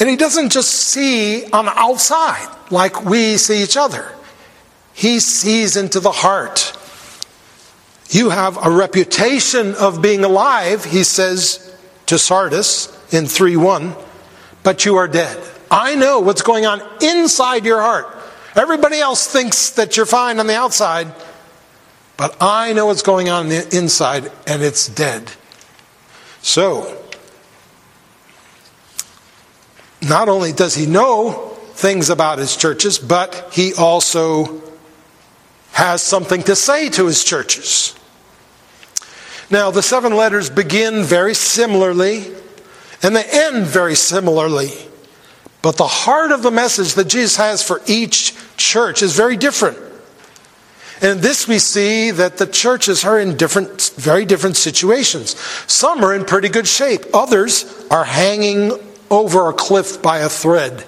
And 0.00 0.08
he 0.08 0.16
doesn't 0.16 0.50
just 0.50 0.70
see 0.70 1.48
on 1.50 1.66
the 1.66 1.78
outside 1.78 2.48
like 2.70 3.04
we 3.04 3.36
see 3.36 3.62
each 3.62 3.76
other, 3.76 4.10
he 4.94 5.20
sees 5.20 5.76
into 5.76 6.00
the 6.00 6.12
heart. 6.12 6.77
You 8.10 8.30
have 8.30 8.64
a 8.64 8.70
reputation 8.70 9.74
of 9.74 10.00
being 10.00 10.24
alive, 10.24 10.84
he 10.84 11.04
says 11.04 11.76
to 12.06 12.18
Sardis 12.18 12.88
in 13.12 13.26
3 13.26 13.56
1, 13.56 13.94
but 14.62 14.84
you 14.86 14.96
are 14.96 15.08
dead. 15.08 15.42
I 15.70 15.94
know 15.94 16.20
what's 16.20 16.42
going 16.42 16.64
on 16.64 16.80
inside 17.02 17.66
your 17.66 17.80
heart. 17.80 18.06
Everybody 18.56 18.98
else 18.98 19.26
thinks 19.26 19.70
that 19.70 19.96
you're 19.96 20.06
fine 20.06 20.40
on 20.40 20.46
the 20.46 20.56
outside, 20.56 21.12
but 22.16 22.36
I 22.40 22.72
know 22.72 22.86
what's 22.86 23.02
going 23.02 23.28
on 23.28 23.50
the 23.50 23.76
inside, 23.76 24.32
and 24.46 24.62
it's 24.62 24.88
dead. 24.88 25.30
So, 26.40 26.96
not 30.00 30.30
only 30.30 30.52
does 30.52 30.74
he 30.74 30.86
know 30.86 31.56
things 31.72 32.08
about 32.08 32.38
his 32.38 32.56
churches, 32.56 32.98
but 32.98 33.50
he 33.52 33.74
also 33.74 34.62
has 35.72 36.02
something 36.02 36.42
to 36.44 36.56
say 36.56 36.88
to 36.88 37.06
his 37.06 37.22
churches. 37.22 37.97
Now, 39.50 39.70
the 39.70 39.82
seven 39.82 40.14
letters 40.14 40.50
begin 40.50 41.02
very 41.02 41.34
similarly, 41.34 42.26
and 43.02 43.16
they 43.16 43.24
end 43.24 43.66
very 43.66 43.94
similarly. 43.94 44.70
But 45.62 45.76
the 45.76 45.86
heart 45.86 46.32
of 46.32 46.42
the 46.42 46.50
message 46.50 46.94
that 46.94 47.08
Jesus 47.08 47.36
has 47.36 47.62
for 47.62 47.80
each 47.86 48.34
church 48.56 49.02
is 49.02 49.16
very 49.16 49.36
different. 49.36 49.78
And 51.00 51.20
this 51.20 51.46
we 51.46 51.58
see 51.58 52.10
that 52.10 52.38
the 52.38 52.46
churches 52.46 53.04
are 53.04 53.18
in 53.18 53.36
different, 53.36 53.92
very 53.96 54.24
different 54.24 54.56
situations. 54.56 55.38
Some 55.70 56.04
are 56.04 56.14
in 56.14 56.24
pretty 56.24 56.48
good 56.48 56.66
shape, 56.66 57.04
others 57.14 57.86
are 57.90 58.04
hanging 58.04 58.72
over 59.10 59.48
a 59.48 59.52
cliff 59.52 60.02
by 60.02 60.18
a 60.18 60.28
thread. 60.28 60.84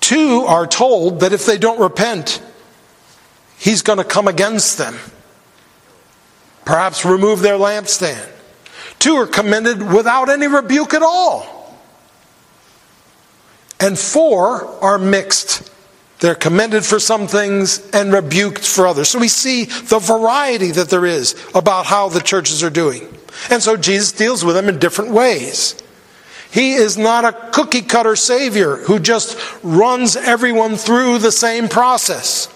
Two 0.00 0.44
are 0.46 0.66
told 0.66 1.20
that 1.20 1.32
if 1.32 1.46
they 1.46 1.58
don't 1.58 1.80
repent, 1.80 2.42
he's 3.58 3.82
going 3.82 3.98
to 3.98 4.04
come 4.04 4.28
against 4.28 4.78
them, 4.78 4.94
perhaps 6.64 7.04
remove 7.04 7.40
their 7.40 7.58
lampstand. 7.58 8.28
Two 8.98 9.14
are 9.16 9.26
commended 9.26 9.82
without 9.82 10.28
any 10.28 10.46
rebuke 10.46 10.94
at 10.94 11.02
all 11.02 11.54
and 13.84 13.98
four 13.98 14.66
are 14.82 14.98
mixed. 14.98 15.70
they're 16.20 16.34
commended 16.34 16.82
for 16.86 16.98
some 16.98 17.26
things 17.26 17.90
and 17.90 18.10
rebuked 18.10 18.64
for 18.64 18.86
others. 18.86 19.10
So 19.10 19.18
we 19.18 19.28
see 19.28 19.64
the 19.64 19.98
variety 19.98 20.70
that 20.70 20.88
there 20.88 21.04
is 21.04 21.36
about 21.54 21.84
how 21.84 22.08
the 22.08 22.20
churches 22.20 22.62
are 22.62 22.70
doing. 22.70 23.06
And 23.50 23.62
so 23.62 23.76
Jesus 23.76 24.12
deals 24.12 24.42
with 24.42 24.54
them 24.54 24.70
in 24.70 24.78
different 24.78 25.10
ways. 25.10 25.76
He 26.50 26.74
is 26.74 26.96
not 26.96 27.26
a 27.26 27.50
cookie 27.50 27.82
cutter 27.82 28.16
Savior 28.16 28.76
who 28.76 29.00
just 29.00 29.36
runs 29.62 30.16
everyone 30.16 30.76
through 30.76 31.18
the 31.18 31.32
same 31.32 31.68
process. 31.68 32.48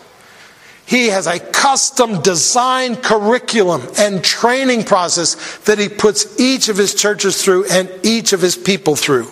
He 0.89 1.09
has 1.09 1.27
a 1.27 1.39
custom 1.39 2.23
designed 2.23 3.03
curriculum 3.03 3.83
and 3.99 4.25
training 4.25 4.85
process 4.85 5.59
that 5.67 5.79
he 5.79 5.91
puts 5.91 6.41
each 6.41 6.71
of 6.71 6.79
his 6.79 6.95
churches 6.95 7.45
through 7.45 7.67
and 7.67 7.91
each 8.03 8.33
of 8.33 8.41
his 8.41 8.57
people 8.57 8.97
through. 8.97 9.31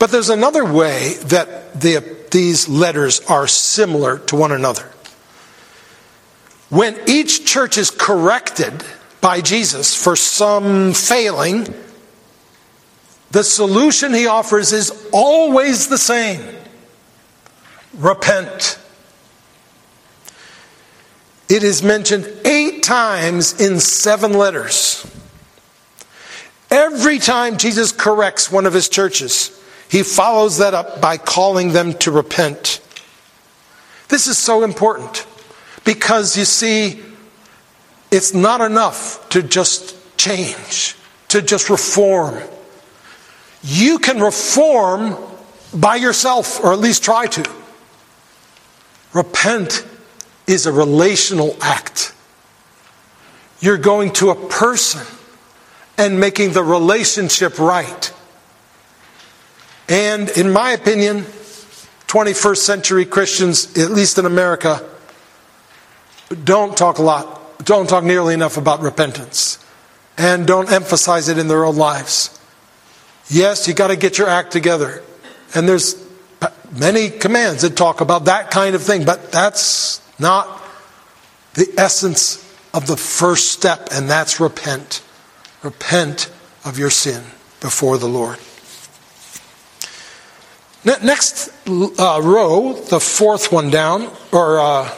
But 0.00 0.10
there's 0.10 0.30
another 0.30 0.64
way 0.64 1.14
that 1.26 1.80
the, 1.80 2.04
these 2.32 2.68
letters 2.68 3.20
are 3.28 3.46
similar 3.46 4.18
to 4.18 4.34
one 4.34 4.50
another. 4.50 4.90
When 6.68 6.98
each 7.06 7.46
church 7.46 7.78
is 7.78 7.92
corrected 7.92 8.82
by 9.20 9.42
Jesus 9.42 9.94
for 9.94 10.16
some 10.16 10.92
failing, 10.92 11.72
the 13.30 13.44
solution 13.44 14.12
he 14.12 14.26
offers 14.26 14.72
is 14.72 15.08
always 15.12 15.86
the 15.86 15.98
same 15.98 16.40
repent. 17.94 18.80
It 21.50 21.64
is 21.64 21.82
mentioned 21.82 22.32
eight 22.44 22.84
times 22.84 23.60
in 23.60 23.80
seven 23.80 24.34
letters. 24.34 25.04
Every 26.70 27.18
time 27.18 27.58
Jesus 27.58 27.90
corrects 27.90 28.52
one 28.52 28.66
of 28.66 28.72
his 28.72 28.88
churches, 28.88 29.60
he 29.88 30.04
follows 30.04 30.58
that 30.58 30.74
up 30.74 31.00
by 31.00 31.16
calling 31.16 31.72
them 31.72 31.94
to 31.94 32.12
repent. 32.12 32.80
This 34.06 34.28
is 34.28 34.38
so 34.38 34.62
important 34.62 35.26
because 35.84 36.36
you 36.36 36.44
see, 36.44 37.02
it's 38.12 38.32
not 38.32 38.60
enough 38.60 39.28
to 39.30 39.42
just 39.42 39.96
change, 40.16 40.94
to 41.28 41.42
just 41.42 41.68
reform. 41.68 42.40
You 43.62 43.98
can 43.98 44.20
reform 44.20 45.16
by 45.74 45.96
yourself, 45.96 46.62
or 46.62 46.72
at 46.72 46.78
least 46.78 47.02
try 47.02 47.26
to. 47.26 47.50
Repent 49.12 49.84
is 50.46 50.66
a 50.66 50.72
relational 50.72 51.56
act. 51.60 52.14
You're 53.60 53.78
going 53.78 54.12
to 54.14 54.30
a 54.30 54.48
person 54.48 55.06
and 55.98 56.18
making 56.18 56.52
the 56.52 56.62
relationship 56.62 57.58
right. 57.58 58.12
And 59.88 60.28
in 60.30 60.50
my 60.50 60.70
opinion, 60.70 61.24
21st 62.06 62.56
century 62.56 63.04
Christians, 63.04 63.76
at 63.78 63.90
least 63.90 64.18
in 64.18 64.26
America, 64.26 64.88
don't 66.44 66.76
talk 66.76 66.98
a 66.98 67.02
lot, 67.02 67.64
don't 67.64 67.88
talk 67.88 68.04
nearly 68.04 68.34
enough 68.34 68.56
about 68.56 68.80
repentance, 68.80 69.64
and 70.16 70.46
don't 70.46 70.70
emphasize 70.72 71.28
it 71.28 71.38
in 71.38 71.48
their 71.48 71.64
own 71.64 71.76
lives. 71.76 72.38
Yes, 73.28 73.68
you 73.68 73.74
got 73.74 73.88
to 73.88 73.96
get 73.96 74.18
your 74.18 74.28
act 74.28 74.52
together. 74.52 75.02
And 75.54 75.68
there's 75.68 76.02
many 76.72 77.10
commands 77.10 77.62
that 77.62 77.76
talk 77.76 78.00
about 78.00 78.24
that 78.24 78.50
kind 78.50 78.74
of 78.74 78.82
thing, 78.82 79.04
but 79.04 79.30
that's 79.30 79.99
not 80.20 80.62
the 81.54 81.72
essence 81.76 82.46
of 82.72 82.86
the 82.86 82.96
first 82.96 83.50
step, 83.50 83.88
and 83.92 84.08
that's 84.08 84.38
repent. 84.38 85.02
Repent 85.62 86.30
of 86.64 86.78
your 86.78 86.90
sin 86.90 87.22
before 87.60 87.98
the 87.98 88.08
Lord. 88.08 88.38
Next 90.84 91.50
uh, 91.68 92.20
row, 92.22 92.72
the 92.72 93.00
fourth 93.00 93.52
one 93.52 93.68
down, 93.68 94.10
or 94.32 94.60
uh, 94.60 94.90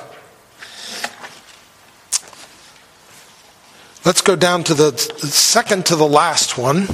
let's 4.05 4.21
go 4.21 4.37
down 4.37 4.63
to 4.65 4.75
the 4.75 4.97
second 4.97 5.87
to 5.87 5.97
the 5.97 6.07
last 6.07 6.57
one. 6.57 6.87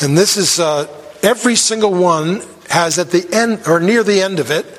And 0.00 0.16
this 0.16 0.38
is 0.38 0.58
uh, 0.58 0.86
every 1.22 1.56
single 1.56 1.92
one 1.92 2.42
has 2.70 2.98
at 2.98 3.10
the 3.10 3.26
end 3.32 3.66
or 3.66 3.80
near 3.80 4.02
the 4.02 4.22
end 4.22 4.38
of 4.38 4.50
it 4.50 4.78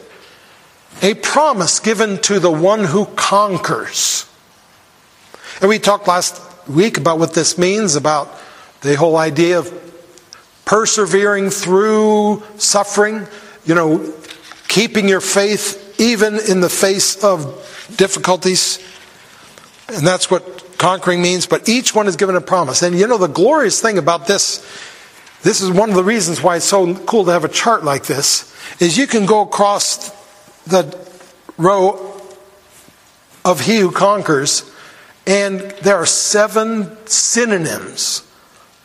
a 1.01 1.13
promise 1.13 1.79
given 1.79 2.19
to 2.21 2.39
the 2.39 2.51
one 2.51 2.83
who 2.83 3.05
conquers. 3.05 4.25
And 5.61 5.69
we 5.69 5.79
talked 5.79 6.07
last 6.07 6.41
week 6.67 6.97
about 6.97 7.19
what 7.19 7.33
this 7.33 7.57
means 7.57 7.95
about 7.95 8.29
the 8.81 8.95
whole 8.95 9.17
idea 9.17 9.59
of 9.59 9.73
persevering 10.65 11.49
through 11.49 12.43
suffering, 12.57 13.27
you 13.65 13.75
know, 13.75 14.13
keeping 14.67 15.09
your 15.09 15.21
faith 15.21 15.99
even 15.99 16.39
in 16.39 16.61
the 16.61 16.69
face 16.69 17.23
of 17.23 17.93
difficulties. 17.97 18.79
And 19.89 20.05
that's 20.05 20.29
what 20.29 20.77
conquering 20.77 21.21
means. 21.21 21.45
But 21.45 21.67
each 21.67 21.95
one 21.95 22.07
is 22.07 22.15
given 22.15 22.35
a 22.35 22.41
promise. 22.41 22.83
And 22.83 22.97
you 22.97 23.07
know, 23.07 23.17
the 23.17 23.27
glorious 23.27 23.81
thing 23.81 23.97
about 23.97 24.27
this 24.27 24.63
this 25.41 25.61
is 25.61 25.71
one 25.71 25.89
of 25.89 25.95
the 25.95 26.03
reasons 26.03 26.41
why 26.43 26.57
it's 26.57 26.65
so 26.65 26.93
cool 27.05 27.23
to 27.25 27.31
have 27.31 27.45
a 27.45 27.49
chart 27.49 27.83
like 27.83 28.05
this, 28.05 28.53
is 28.81 28.97
you 28.97 29.07
can 29.07 29.25
go 29.25 29.41
across 29.41 30.11
the 30.65 30.97
row 31.57 32.21
of 33.45 33.61
he 33.61 33.79
who 33.79 33.91
conquers, 33.91 34.69
and 35.25 35.59
there 35.81 35.95
are 35.95 36.05
seven 36.05 36.97
synonyms 37.07 38.23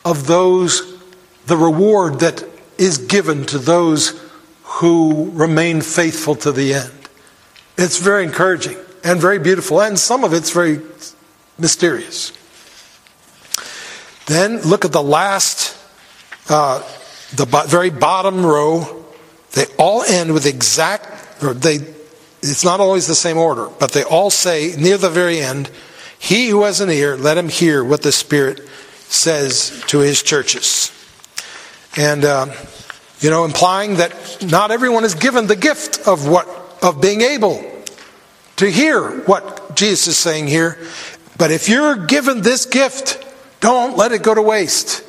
of 0.04 0.26
those, 0.26 0.98
the 1.46 1.56
reward 1.56 2.20
that 2.20 2.44
is 2.78 2.98
given 2.98 3.44
to 3.46 3.58
those 3.58 4.20
who 4.62 5.30
remain 5.30 5.80
faithful 5.80 6.34
to 6.34 6.52
the 6.52 6.74
end. 6.74 6.92
It's 7.76 7.98
very 7.98 8.24
encouraging 8.24 8.76
and 9.02 9.20
very 9.20 9.38
beautiful, 9.38 9.80
and 9.80 9.98
some 9.98 10.24
of 10.24 10.32
it's 10.32 10.50
very 10.50 10.80
mysterious. 11.58 12.32
Then 14.26 14.60
look 14.62 14.84
at 14.84 14.92
the 14.92 15.02
last 15.02 15.76
uh, 16.48 16.82
the 17.34 17.46
very 17.66 17.90
bottom 17.90 18.44
row, 18.44 19.04
they 19.52 19.66
all 19.78 20.02
end 20.02 20.32
with 20.32 20.46
exact, 20.46 21.23
they, 21.40 21.76
it's 22.42 22.64
not 22.64 22.80
always 22.80 23.06
the 23.06 23.14
same 23.14 23.38
order, 23.38 23.68
but 23.78 23.92
they 23.92 24.02
all 24.02 24.30
say 24.30 24.74
near 24.76 24.96
the 24.96 25.10
very 25.10 25.40
end, 25.40 25.70
He 26.18 26.48
who 26.48 26.64
has 26.64 26.80
an 26.80 26.90
ear, 26.90 27.16
let 27.16 27.36
him 27.36 27.48
hear 27.48 27.84
what 27.84 28.02
the 28.02 28.12
Spirit 28.12 28.60
says 29.14 29.82
to 29.88 30.00
his 30.00 30.22
churches. 30.22 30.90
And, 31.96 32.24
uh, 32.24 32.46
you 33.20 33.30
know, 33.30 33.44
implying 33.44 33.96
that 33.96 34.12
not 34.42 34.70
everyone 34.70 35.04
is 35.04 35.14
given 35.14 35.46
the 35.46 35.56
gift 35.56 36.06
of 36.06 36.28
what, 36.28 36.48
of 36.82 37.00
being 37.00 37.20
able 37.20 37.64
to 38.56 38.70
hear 38.70 39.08
what 39.22 39.76
Jesus 39.76 40.08
is 40.08 40.18
saying 40.18 40.48
here. 40.48 40.78
But 41.38 41.50
if 41.50 41.68
you're 41.68 41.96
given 42.06 42.42
this 42.42 42.66
gift, 42.66 43.24
don't 43.60 43.96
let 43.96 44.12
it 44.12 44.22
go 44.22 44.34
to 44.34 44.42
waste. 44.42 45.02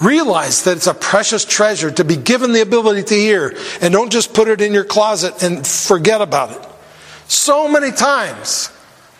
Realize 0.00 0.62
that 0.62 0.76
it's 0.76 0.86
a 0.86 0.94
precious 0.94 1.44
treasure 1.44 1.90
to 1.90 2.04
be 2.04 2.16
given 2.16 2.52
the 2.52 2.60
ability 2.60 3.02
to 3.02 3.14
hear, 3.14 3.56
and 3.80 3.92
don't 3.92 4.12
just 4.12 4.32
put 4.32 4.46
it 4.46 4.60
in 4.60 4.72
your 4.72 4.84
closet 4.84 5.42
and 5.42 5.66
forget 5.66 6.20
about 6.20 6.52
it. 6.52 6.68
So 7.26 7.68
many 7.68 7.90
times, 7.90 8.70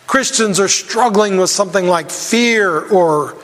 Christians 0.07 0.59
are 0.59 0.69
struggling 0.69 1.37
with 1.37 1.49
something 1.49 1.85
like 1.85 2.09
fear 2.09 2.79
or, 2.87 3.35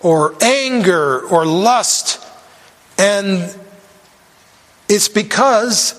or 0.00 0.34
anger 0.42 1.20
or 1.20 1.46
lust, 1.46 2.22
and 2.98 3.56
it's 4.88 5.08
because 5.08 5.98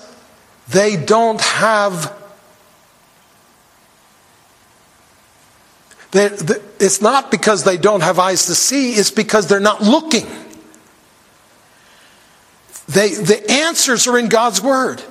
they 0.68 0.96
don't 0.96 1.40
have. 1.40 2.16
They, 6.12 6.26
it's 6.78 7.02
not 7.02 7.32
because 7.32 7.64
they 7.64 7.76
don't 7.76 8.02
have 8.02 8.20
eyes 8.20 8.46
to 8.46 8.54
see, 8.54 8.92
it's 8.92 9.10
because 9.10 9.48
they're 9.48 9.58
not 9.58 9.82
looking. 9.82 10.26
They, 12.94 13.08
the 13.08 13.50
answers 13.50 14.06
are 14.06 14.16
in 14.16 14.28
God's 14.28 14.62
Word, 14.62 15.02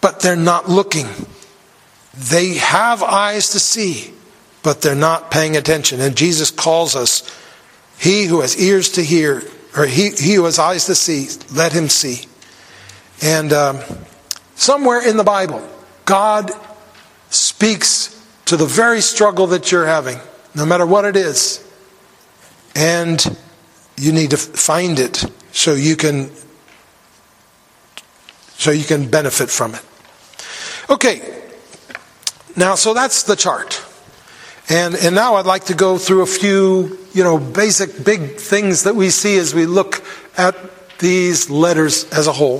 but 0.00 0.18
they're 0.20 0.34
not 0.34 0.68
looking. 0.68 1.06
They 2.14 2.54
have 2.54 3.04
eyes 3.04 3.50
to 3.50 3.60
see, 3.60 4.12
but 4.64 4.82
they're 4.82 4.96
not 4.96 5.30
paying 5.30 5.56
attention. 5.56 6.00
And 6.00 6.16
Jesus 6.16 6.50
calls 6.50 6.96
us, 6.96 7.22
He 7.96 8.24
who 8.24 8.40
has 8.40 8.60
ears 8.60 8.90
to 8.90 9.04
hear, 9.04 9.44
or 9.76 9.86
he, 9.86 10.10
he 10.10 10.34
who 10.34 10.44
has 10.46 10.58
eyes 10.58 10.86
to 10.86 10.96
see, 10.96 11.28
let 11.54 11.72
him 11.72 11.88
see. 11.88 12.26
And 13.22 13.52
um, 13.52 13.78
somewhere 14.56 15.06
in 15.08 15.16
the 15.16 15.22
Bible, 15.22 15.66
God 16.06 16.50
speaks 17.28 18.20
to 18.46 18.56
the 18.56 18.66
very 18.66 19.00
struggle 19.00 19.46
that 19.48 19.70
you're 19.70 19.86
having, 19.86 20.18
no 20.56 20.66
matter 20.66 20.86
what 20.86 21.04
it 21.04 21.14
is. 21.14 21.64
And 22.74 23.24
you 23.96 24.10
need 24.10 24.30
to 24.30 24.36
find 24.36 24.98
it 24.98 25.24
so 25.52 25.74
you 25.74 25.94
can 25.94 26.32
so 28.60 28.70
you 28.70 28.84
can 28.84 29.08
benefit 29.08 29.48
from 29.48 29.74
it. 29.74 29.82
Okay, 30.90 31.22
now, 32.56 32.74
so 32.74 32.92
that's 32.92 33.22
the 33.22 33.34
chart. 33.34 33.82
And, 34.68 34.94
and 34.94 35.14
now 35.14 35.36
I'd 35.36 35.46
like 35.46 35.64
to 35.64 35.74
go 35.74 35.96
through 35.96 36.20
a 36.20 36.26
few, 36.26 36.98
you 37.14 37.24
know, 37.24 37.38
basic 37.38 38.04
big 38.04 38.36
things 38.36 38.82
that 38.82 38.94
we 38.94 39.08
see 39.08 39.38
as 39.38 39.54
we 39.54 39.64
look 39.64 40.04
at 40.36 40.54
these 40.98 41.48
letters 41.48 42.04
as 42.12 42.26
a 42.26 42.32
whole. 42.32 42.58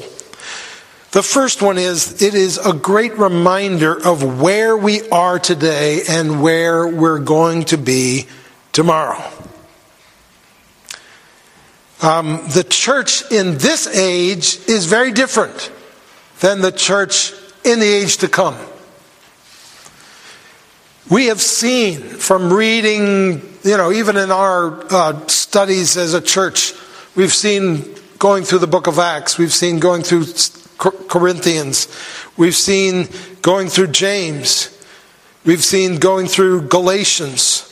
The 1.10 1.22
first 1.22 1.60
one 1.60 1.76
is 1.76 2.22
it 2.22 2.34
is 2.34 2.56
a 2.56 2.72
great 2.72 3.18
reminder 3.18 3.94
of 3.94 4.40
where 4.40 4.78
we 4.78 5.06
are 5.10 5.38
today 5.38 6.00
and 6.08 6.40
where 6.40 6.88
we're 6.88 7.18
going 7.18 7.64
to 7.66 7.76
be 7.76 8.26
tomorrow. 8.72 9.22
Um, 12.00 12.40
the 12.54 12.64
church 12.64 13.30
in 13.30 13.58
this 13.58 13.86
age 13.86 14.60
is 14.66 14.86
very 14.86 15.12
different 15.12 15.70
than 16.40 16.61
the 16.61 16.72
church 16.72 17.33
in 17.64 17.79
the 17.79 17.87
age 17.87 18.18
to 18.18 18.29
come. 18.29 18.57
We 21.09 21.26
have 21.26 21.40
seen 21.40 22.00
from 22.00 22.53
reading, 22.53 23.42
you 23.62 23.76
know, 23.76 23.92
even 23.92 24.16
in 24.16 24.31
our 24.31 24.85
uh, 24.92 25.26
studies 25.26 25.96
as 25.96 26.14
a 26.14 26.20
church, 26.20 26.72
we've 27.14 27.33
seen 27.33 27.94
going 28.18 28.44
through 28.44 28.61
the 28.61 28.66
book 28.66 28.87
of 28.87 28.98
Acts, 28.98 29.38
we've 29.38 29.53
seen 29.53 29.79
going 29.79 30.03
through 30.03 30.24
Corinthians, 30.79 31.88
we've 32.37 32.55
seen 32.55 33.09
going 33.42 33.68
through 33.68 33.88
James, 33.88 34.76
we've 35.44 35.64
seen 35.64 35.98
going 35.98 36.26
through 36.26 36.68
Galatians, 36.68 37.66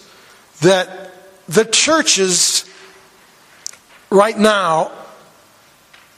that 0.60 1.12
the 1.46 1.64
churches 1.64 2.68
right 4.10 4.36
now, 4.36 4.90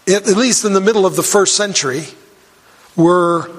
at 0.09 0.27
least 0.27 0.65
in 0.65 0.73
the 0.73 0.81
middle 0.81 1.07
of 1.07 1.17
the 1.17 1.23
first 1.23 1.57
century, 1.57 2.07
were 3.01 3.51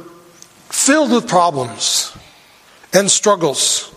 filled 0.70 1.12
with 1.12 1.28
problems 1.28 2.16
and 2.94 3.10
struggles. 3.10 3.94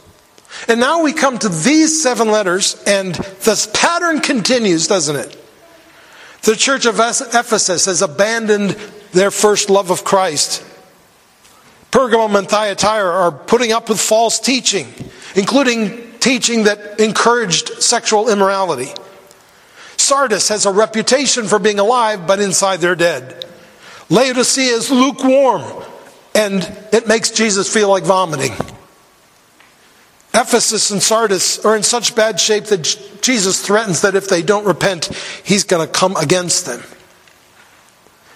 And 0.69 0.81
now 0.81 1.03
we 1.03 1.13
come 1.13 1.39
to 1.39 1.49
these 1.49 2.03
seven 2.03 2.29
letters, 2.29 2.83
and 2.87 3.15
this 3.15 3.69
pattern 3.73 4.21
continues, 4.21 4.87
doesn't 4.87 5.17
it? 5.17 5.37
The 6.43 6.57
church 6.57 6.87
of 6.87 7.01
Ephesus 7.01 7.87
has 7.87 8.03
abandoned 8.03 8.71
their 9.13 9.31
first 9.31 9.71
love 9.71 9.91
of 9.91 10.05
Christ. 10.05 10.65
Pergamum 11.91 12.37
and 12.39 12.49
Thyatira 12.49 13.09
are 13.09 13.33
putting 13.33 13.73
up 13.73 13.89
with 13.89 14.01
false 14.01 14.41
teaching, 14.41 14.93
including 15.37 16.13
teaching 16.19 16.65
that 16.65 17.01
encouraged 17.01 17.83
sexual 17.83 18.29
immorality. 18.29 18.93
Sardis 19.97 20.49
has 20.49 20.67
a 20.67 20.73
reputation 20.73 21.47
for 21.47 21.59
being 21.59 21.79
alive, 21.79 22.27
but 22.27 22.41
inside 22.41 22.81
they're 22.81 22.95
dead. 22.95 23.45
Laodicea 24.11 24.75
is 24.75 24.90
lukewarm, 24.90 25.62
and 26.35 26.62
it 26.93 27.09
makes 27.09 27.31
Jesus 27.31 27.73
feel 27.73 27.88
like 27.88 28.05
vomiting. 28.05 28.53
Ephesus 30.35 30.90
and 30.90 31.03
Sardis 31.03 31.64
are 31.64 31.77
in 31.77 31.83
such 31.85 32.17
bad 32.17 32.40
shape 32.40 32.64
that 32.64 32.83
Jesus 33.23 33.64
threatens 33.64 34.03
that 34.03 34.17
if 34.17 34.29
they 34.29 34.43
don't 34.43 34.67
repent, 34.67 35.07
he's 35.45 35.62
going 35.64 35.87
to 35.87 35.93
come 35.93 36.17
against 36.17 36.67
them. 36.67 36.83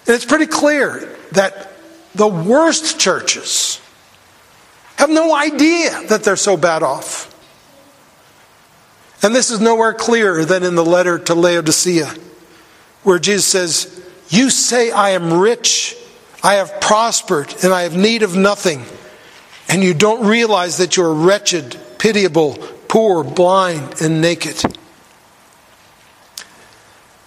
And 0.07 0.15
it's 0.15 0.25
pretty 0.25 0.47
clear 0.47 1.17
that 1.33 1.73
the 2.15 2.27
worst 2.27 2.99
churches 2.99 3.81
have 4.95 5.09
no 5.09 5.35
idea 5.35 6.07
that 6.07 6.23
they're 6.23 6.35
so 6.35 6.57
bad 6.57 6.83
off. 6.83 7.27
And 9.21 9.35
this 9.35 9.51
is 9.51 9.59
nowhere 9.59 9.93
clearer 9.93 10.45
than 10.45 10.63
in 10.63 10.75
the 10.75 10.85
letter 10.85 11.19
to 11.19 11.35
Laodicea, 11.35 12.13
where 13.03 13.19
Jesus 13.19 13.45
says, 13.45 14.08
You 14.29 14.49
say, 14.49 14.91
I 14.91 15.11
am 15.11 15.33
rich, 15.33 15.97
I 16.43 16.55
have 16.55 16.79
prospered, 16.79 17.53
and 17.63 17.73
I 17.73 17.81
have 17.81 17.95
need 17.95 18.23
of 18.23 18.35
nothing. 18.35 18.85
And 19.67 19.83
you 19.83 19.93
don't 19.93 20.25
realize 20.25 20.77
that 20.77 20.95
you're 20.95 21.13
wretched, 21.13 21.77
pitiable, 21.97 22.57
poor, 22.87 23.23
blind, 23.23 24.01
and 24.01 24.21
naked. 24.21 24.63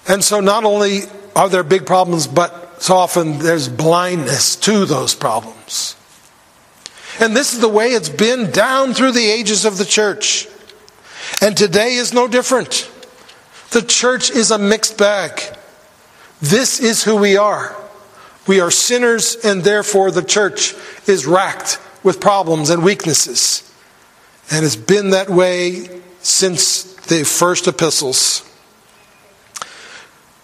And 0.08 0.22
so 0.22 0.40
not 0.40 0.64
only 0.64 1.02
are 1.34 1.48
there 1.48 1.62
big 1.62 1.86
problems, 1.86 2.26
but 2.26 2.82
so 2.82 2.96
often 2.96 3.38
there's 3.38 3.68
blindness 3.68 4.56
to 4.56 4.84
those 4.84 5.14
problems. 5.14 5.96
And 7.20 7.36
this 7.36 7.52
is 7.52 7.60
the 7.60 7.68
way 7.68 7.92
it's 7.92 8.08
been 8.08 8.50
down 8.50 8.94
through 8.94 9.12
the 9.12 9.30
ages 9.30 9.64
of 9.64 9.78
the 9.78 9.84
church. 9.84 10.48
And 11.40 11.56
today 11.56 11.94
is 11.94 12.12
no 12.12 12.26
different. 12.26 12.90
The 13.70 13.82
church 13.82 14.30
is 14.30 14.50
a 14.50 14.58
mixed 14.58 14.98
bag. 14.98 15.40
This 16.42 16.80
is 16.80 17.04
who 17.04 17.14
we 17.14 17.36
are. 17.36 17.76
We 18.48 18.58
are 18.60 18.72
sinners, 18.72 19.36
and 19.44 19.62
therefore 19.62 20.10
the 20.10 20.24
church 20.24 20.74
is 21.06 21.24
racked 21.24 21.80
with 22.02 22.20
problems 22.20 22.68
and 22.68 22.82
weaknesses. 22.82 23.72
And 24.50 24.64
it's 24.64 24.74
been 24.74 25.10
that 25.10 25.30
way 25.30 26.02
since 26.20 26.94
the 27.06 27.24
first 27.24 27.68
epistles. 27.68 28.44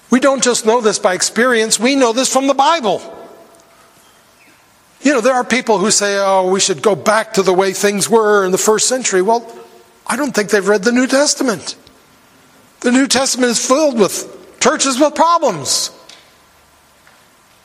We 0.09 0.21
don't 0.21 0.43
just 0.43 0.65
know 0.65 0.81
this 0.81 1.01
by 1.01 1.15
experience, 1.15 1.81
we 1.81 1.97
know 1.97 2.13
this 2.13 2.33
from 2.33 2.47
the 2.47 2.55
Bible. 2.55 3.03
You 5.01 5.15
know, 5.15 5.21
there 5.21 5.35
are 5.35 5.45
people 5.45 5.79
who 5.79 5.91
say, 5.91 6.17
oh, 6.19 6.49
we 6.49 6.61
should 6.61 6.81
go 6.81 6.95
back 6.95 7.35
to 7.35 7.43
the 7.43 7.53
way 7.53 7.73
things 7.73 8.09
were 8.09 8.45
in 8.45 8.53
the 8.53 8.59
first 8.59 8.89
century. 8.89 9.21
Well, 9.21 9.53
I 10.07 10.17
don't 10.17 10.33
think 10.33 10.51
they've 10.51 10.67
read 10.67 10.85
the 10.85 10.93
New 10.93 11.09
Testament. 11.09 11.77
The 12.81 12.93
New 12.93 13.09
Testament 13.09 13.51
is 13.51 13.67
filled 13.67 13.99
with 13.99 14.38
churches 14.61 14.99
with 14.99 15.15
problems. 15.15 15.91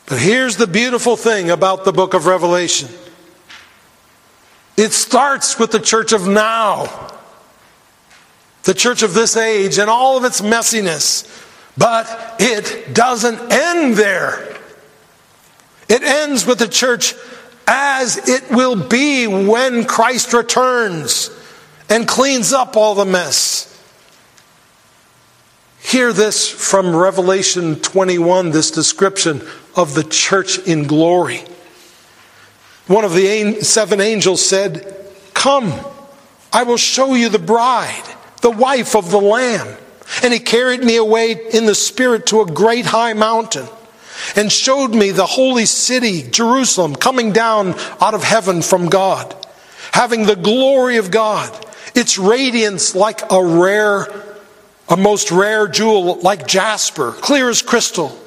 But 0.06 0.20
here's 0.20 0.58
the 0.58 0.68
beautiful 0.68 1.16
thing 1.16 1.50
about 1.50 1.86
the 1.86 1.94
book 1.94 2.14
of 2.14 2.26
Revelation 2.26 2.90
it 4.76 4.92
starts 4.92 5.60
with 5.60 5.72
the 5.72 5.80
church 5.80 6.14
of 6.14 6.28
now, 6.28 7.12
the 8.64 8.74
church 8.74 9.04
of 9.04 9.14
this 9.14 9.38
age, 9.38 9.78
and 9.78 9.90
all 9.90 10.18
of 10.18 10.24
its 10.24 10.42
messiness. 10.42 11.30
But 11.78 12.36
it 12.40 12.94
doesn't 12.94 13.52
end 13.52 13.96
there. 13.96 14.58
It 15.90 16.04
ends 16.04 16.46
with 16.46 16.60
the 16.60 16.68
church 16.68 17.14
as 17.68 18.18
it 18.30 18.50
will 18.52 18.76
be 18.76 19.28
when 19.28 19.86
Christ 19.86 20.34
returns 20.34 21.30
and 21.90 22.08
cleans 22.08 22.54
up 22.54 22.76
all 22.76 22.96
the 22.96 23.06
mess. 23.06 23.73
Hear 25.84 26.14
this 26.14 26.50
from 26.50 26.96
Revelation 26.96 27.76
21, 27.76 28.52
this 28.52 28.72
description 28.72 29.42
of 29.76 29.94
the 29.94 30.04
church 30.04 30.60
in 30.60 30.88
glory. 30.88 31.44
One 32.88 33.06
of 33.06 33.14
the 33.14 33.62
seven 33.62 34.02
angels 34.02 34.44
said, 34.44 34.96
Come, 35.34 35.74
I 36.52 36.64
will 36.64 36.78
show 36.78 37.14
you 37.14 37.30
the 37.30 37.40
bride, 37.40 38.04
the 38.42 38.52
wife 38.52 38.96
of 38.96 39.12
the 39.12 39.20
Lamb. 39.20 39.78
And 40.22 40.34
he 40.34 40.40
carried 40.40 40.84
me 40.84 40.98
away 40.98 41.32
in 41.54 41.66
the 41.66 41.76
Spirit 41.76 42.28
to 42.28 42.42
a 42.42 42.46
great 42.46 42.86
high 42.86 43.14
mountain 43.14 43.68
and 44.36 44.52
showed 44.52 44.94
me 44.94 45.12
the 45.12 45.26
holy 45.26 45.66
city, 45.66 46.24
Jerusalem, 46.24 46.96
coming 46.96 47.32
down 47.32 47.76
out 48.02 48.14
of 48.14 48.24
heaven 48.24 48.62
from 48.62 48.90
God, 48.90 49.36
having 49.92 50.26
the 50.26 50.36
glory 50.36 50.98
of 50.98 51.12
God 51.12 51.66
its 51.96 52.18
radiance 52.18 52.96
like 52.96 53.22
a 53.32 53.44
rare, 53.44 54.08
a 54.90 54.98
most 54.98 55.32
rare 55.32 55.68
jewel, 55.68 56.20
like 56.20 56.48
jasper, 56.48 57.12
clear 57.12 57.50
as 57.50 57.62
crystal. 57.62 58.18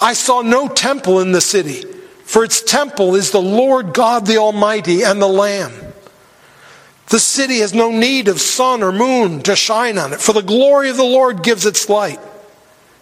I 0.00 0.14
saw 0.14 0.42
no 0.42 0.68
temple 0.68 1.20
in 1.20 1.32
the 1.32 1.40
city, 1.40 1.82
for 2.24 2.44
its 2.44 2.62
temple 2.62 3.14
is 3.14 3.30
the 3.30 3.42
Lord 3.42 3.94
God 3.94 4.26
the 4.26 4.38
Almighty 4.38 5.02
and 5.02 5.20
the 5.20 5.28
Lamb. 5.28 5.72
The 7.08 7.18
city 7.18 7.58
has 7.58 7.74
no 7.74 7.90
need 7.90 8.28
of 8.28 8.40
sun 8.40 8.82
or 8.82 8.92
moon 8.92 9.42
to 9.42 9.56
shine 9.56 9.98
on 9.98 10.12
it, 10.12 10.20
for 10.20 10.32
the 10.32 10.42
glory 10.42 10.88
of 10.88 10.96
the 10.96 11.04
Lord 11.04 11.42
gives 11.42 11.66
its 11.66 11.88
light, 11.88 12.20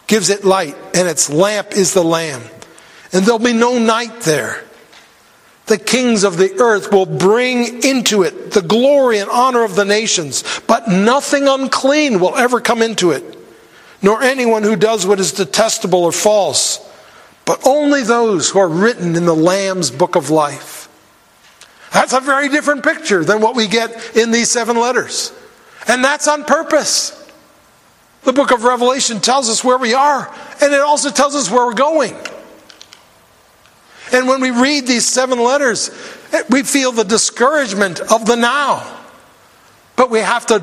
gives 0.07 0.29
it 0.29 0.43
light, 0.43 0.75
and 0.93 1.07
its 1.07 1.29
lamp 1.29 1.71
is 1.71 1.93
the 1.93 2.03
Lamb. 2.03 2.41
And 3.13 3.25
there'll 3.25 3.39
be 3.39 3.53
no 3.53 3.77
night 3.77 4.21
there 4.21 4.63
the 5.71 5.77
kings 5.77 6.25
of 6.25 6.35
the 6.35 6.59
earth 6.59 6.91
will 6.91 7.05
bring 7.05 7.81
into 7.85 8.23
it 8.23 8.51
the 8.51 8.61
glory 8.61 9.19
and 9.19 9.29
honor 9.29 9.63
of 9.63 9.73
the 9.73 9.85
nations, 9.85 10.43
but 10.67 10.89
nothing 10.89 11.47
unclean 11.47 12.19
will 12.19 12.35
ever 12.35 12.59
come 12.59 12.81
into 12.81 13.11
it, 13.11 13.23
nor 14.01 14.21
anyone 14.21 14.63
who 14.63 14.75
does 14.75 15.07
what 15.07 15.17
is 15.17 15.31
detestable 15.31 16.03
or 16.03 16.11
false, 16.11 16.85
but 17.45 17.65
only 17.65 18.03
those 18.03 18.49
who 18.49 18.59
are 18.59 18.67
written 18.67 19.15
in 19.15 19.23
the 19.23 19.33
Lamb's 19.33 19.89
book 19.89 20.17
of 20.17 20.29
life. 20.29 20.89
That's 21.93 22.11
a 22.11 22.19
very 22.19 22.49
different 22.49 22.83
picture 22.83 23.23
than 23.23 23.39
what 23.39 23.55
we 23.55 23.67
get 23.67 24.17
in 24.17 24.31
these 24.31 24.51
seven 24.51 24.77
letters. 24.77 25.31
And 25.87 26.03
that's 26.03 26.27
on 26.27 26.43
purpose. 26.43 27.17
The 28.23 28.33
book 28.33 28.51
of 28.51 28.65
Revelation 28.65 29.21
tells 29.21 29.49
us 29.49 29.63
where 29.63 29.77
we 29.77 29.93
are, 29.93 30.29
and 30.61 30.73
it 30.73 30.81
also 30.81 31.11
tells 31.11 31.33
us 31.33 31.49
where 31.49 31.65
we're 31.65 31.73
going. 31.73 32.13
And 34.11 34.27
when 34.27 34.41
we 34.41 34.51
read 34.51 34.87
these 34.87 35.07
seven 35.07 35.39
letters, 35.39 35.89
eh, 36.33 36.43
we 36.49 36.63
feel 36.63 36.91
the 36.91 37.03
discouragement 37.03 37.99
of 37.99 38.25
the 38.25 38.35
now. 38.35 38.99
But 39.95 40.09
we 40.09 40.19
have 40.19 40.45
to 40.47 40.59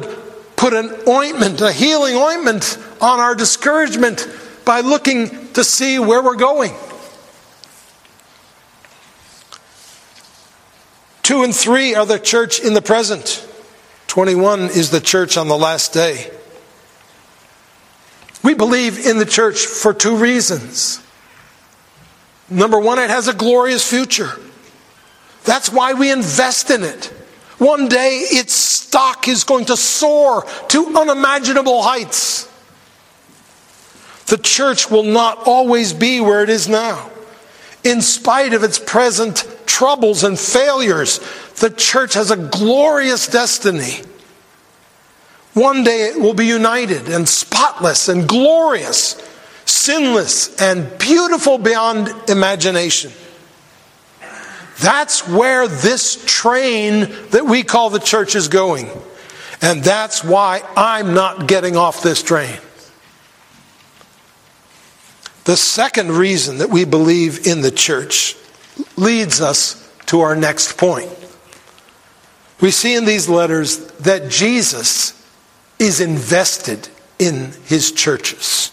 put 0.56 0.72
an 0.72 0.94
ointment, 1.08 1.60
a 1.60 1.72
healing 1.72 2.16
ointment, 2.16 2.78
on 3.00 3.20
our 3.20 3.34
discouragement 3.34 4.28
by 4.64 4.80
looking 4.80 5.52
to 5.52 5.64
see 5.64 5.98
where 5.98 6.22
we're 6.22 6.36
going. 6.36 6.72
Two 11.22 11.42
and 11.42 11.54
three 11.54 11.94
are 11.94 12.06
the 12.06 12.18
church 12.18 12.60
in 12.60 12.74
the 12.74 12.82
present. 12.82 13.46
21 14.08 14.62
is 14.70 14.90
the 14.90 15.00
church 15.00 15.36
on 15.36 15.48
the 15.48 15.56
last 15.56 15.92
day. 15.92 16.30
We 18.42 18.54
believe 18.54 19.06
in 19.06 19.18
the 19.18 19.26
church 19.26 19.66
for 19.66 19.92
two 19.92 20.16
reasons. 20.16 21.02
Number 22.50 22.78
one, 22.78 22.98
it 22.98 23.10
has 23.10 23.28
a 23.28 23.34
glorious 23.34 23.88
future. 23.88 24.32
That's 25.44 25.70
why 25.70 25.94
we 25.94 26.10
invest 26.10 26.70
in 26.70 26.82
it. 26.82 27.06
One 27.58 27.88
day 27.88 28.20
its 28.30 28.52
stock 28.52 29.28
is 29.28 29.44
going 29.44 29.66
to 29.66 29.76
soar 29.76 30.44
to 30.68 30.96
unimaginable 30.96 31.82
heights. 31.82 32.48
The 34.26 34.38
church 34.38 34.90
will 34.90 35.02
not 35.04 35.46
always 35.46 35.92
be 35.92 36.20
where 36.20 36.42
it 36.42 36.50
is 36.50 36.68
now. 36.68 37.10
In 37.82 38.00
spite 38.02 38.52
of 38.54 38.62
its 38.62 38.78
present 38.78 39.46
troubles 39.66 40.22
and 40.22 40.38
failures, 40.38 41.20
the 41.56 41.70
church 41.70 42.14
has 42.14 42.30
a 42.30 42.36
glorious 42.36 43.26
destiny. 43.26 44.02
One 45.54 45.82
day 45.82 46.08
it 46.08 46.20
will 46.20 46.34
be 46.34 46.46
united 46.46 47.08
and 47.08 47.28
spotless 47.28 48.08
and 48.08 48.28
glorious, 48.28 49.14
sinless 49.68 50.60
and 50.60 50.98
beautiful 50.98 51.58
beyond 51.58 52.08
imagination. 52.28 53.12
That's 54.80 55.26
where 55.26 55.66
this 55.66 56.22
train 56.24 57.00
that 57.30 57.44
we 57.46 57.64
call 57.64 57.90
the 57.90 57.98
church 57.98 58.34
is 58.36 58.48
going. 58.48 58.88
And 59.60 59.82
that's 59.82 60.22
why 60.22 60.62
I'm 60.76 61.14
not 61.14 61.48
getting 61.48 61.76
off 61.76 62.02
this 62.02 62.22
train. 62.22 62.56
The 65.44 65.56
second 65.56 66.12
reason 66.12 66.58
that 66.58 66.70
we 66.70 66.84
believe 66.84 67.46
in 67.46 67.62
the 67.62 67.70
church 67.70 68.36
leads 68.96 69.40
us 69.40 69.84
to 70.06 70.20
our 70.20 70.36
next 70.36 70.76
point. 70.76 71.10
We 72.60 72.70
see 72.70 72.94
in 72.94 73.04
these 73.04 73.28
letters 73.28 73.78
that 73.98 74.30
Jesus 74.30 75.14
is 75.78 76.00
invested 76.00 76.88
in 77.18 77.52
his 77.64 77.92
churches. 77.92 78.70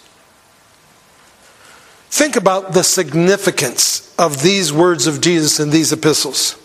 Think 2.15 2.38
about 2.38 2.71
the 2.71 2.86
significance 2.86 4.15
of 4.17 4.41
these 4.41 4.71
words 4.71 5.06
of 5.06 5.19
Jesus 5.19 5.60
in 5.60 5.69
these 5.69 5.91
epistles. 5.91 6.56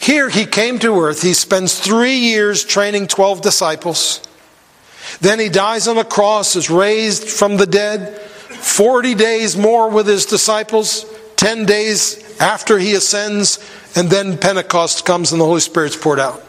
Here 0.00 0.30
he 0.30 0.46
came 0.46 0.78
to 0.78 0.98
earth, 0.98 1.20
he 1.20 1.34
spends 1.34 1.78
three 1.78 2.16
years 2.16 2.64
training 2.64 3.08
12 3.08 3.42
disciples. 3.42 4.22
Then 5.20 5.40
he 5.40 5.50
dies 5.50 5.88
on 5.88 5.96
the 5.96 6.04
cross, 6.04 6.56
is 6.56 6.70
raised 6.70 7.28
from 7.28 7.58
the 7.58 7.66
dead, 7.66 8.18
40 8.18 9.14
days 9.14 9.58
more 9.58 9.90
with 9.90 10.06
his 10.06 10.24
disciples, 10.24 11.04
10 11.36 11.66
days 11.66 12.40
after 12.40 12.78
he 12.78 12.94
ascends, 12.94 13.58
and 13.94 14.08
then 14.08 14.38
Pentecost 14.38 15.04
comes 15.04 15.32
and 15.32 15.40
the 15.42 15.44
Holy 15.44 15.60
Spirit's 15.60 15.96
poured 15.96 16.18
out. 16.18 16.42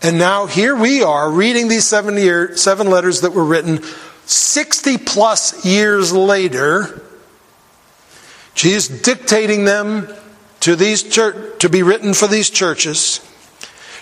And 0.00 0.16
now 0.16 0.46
here 0.46 0.76
we 0.76 1.02
are 1.02 1.28
reading 1.28 1.66
these 1.66 1.88
seven, 1.88 2.16
year, 2.18 2.56
seven 2.56 2.88
letters 2.88 3.22
that 3.22 3.32
were 3.32 3.44
written 3.44 3.82
60 4.26 4.98
plus 4.98 5.64
years 5.64 6.12
later. 6.12 7.02
Jesus 8.54 9.02
dictating 9.02 9.64
them 9.64 10.08
to 10.60 10.76
these 10.76 11.02
church, 11.02 11.58
to 11.60 11.68
be 11.68 11.82
written 11.82 12.14
for 12.14 12.26
these 12.26 12.48
churches. 12.48 13.20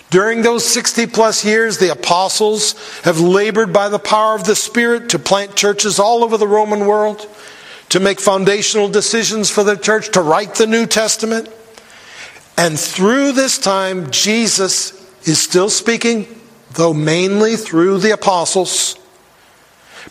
During 0.09 0.43
those 0.43 0.63
60 0.65 1.07
plus 1.07 1.43
years, 1.43 1.79
the 1.79 1.91
apostles 1.91 2.73
have 3.01 3.19
labored 3.19 3.73
by 3.73 3.89
the 3.89 3.99
power 3.99 4.35
of 4.35 4.45
the 4.45 4.55
Spirit 4.55 5.09
to 5.09 5.19
plant 5.19 5.55
churches 5.55 5.99
all 5.99 6.23
over 6.23 6.37
the 6.37 6.47
Roman 6.47 6.85
world, 6.85 7.27
to 7.89 7.99
make 7.99 8.19
foundational 8.19 8.87
decisions 8.87 9.49
for 9.49 9.63
the 9.63 9.75
church, 9.75 10.11
to 10.11 10.21
write 10.21 10.55
the 10.55 10.67
New 10.67 10.85
Testament. 10.85 11.49
And 12.57 12.79
through 12.79 13.31
this 13.31 13.57
time, 13.57 14.11
Jesus 14.11 14.93
is 15.27 15.41
still 15.41 15.69
speaking, 15.69 16.27
though 16.73 16.93
mainly 16.93 17.55
through 17.55 17.97
the 17.97 18.11
apostles. 18.11 18.95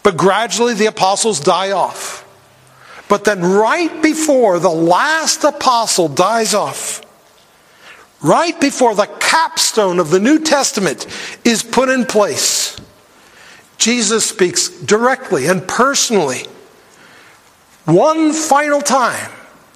But 0.03 0.17
gradually 0.17 0.75
the 0.75 0.87
apostles 0.87 1.39
die 1.39 1.71
off. 1.71 2.22
But 3.13 3.25
then, 3.25 3.43
right 3.43 4.03
before 4.03 4.59
the 4.59 4.71
last 4.71 5.45
apostle 5.45 6.09
dies 6.09 6.55
off, 6.55 7.03
right 8.23 8.59
before 8.59 8.95
the 8.95 9.05
capstone 9.05 9.99
of 9.99 10.09
the 10.09 10.19
New 10.19 10.39
Testament 10.39 11.07
is 11.45 11.63
put 11.63 11.91
in 11.91 12.07
place, 12.07 12.75
Jesus 13.77 14.25
speaks 14.25 14.71
directly 14.71 15.47
and 15.47 15.69
personally, 15.69 16.47
one 17.85 18.33
final 18.33 18.81
time, 18.81 19.31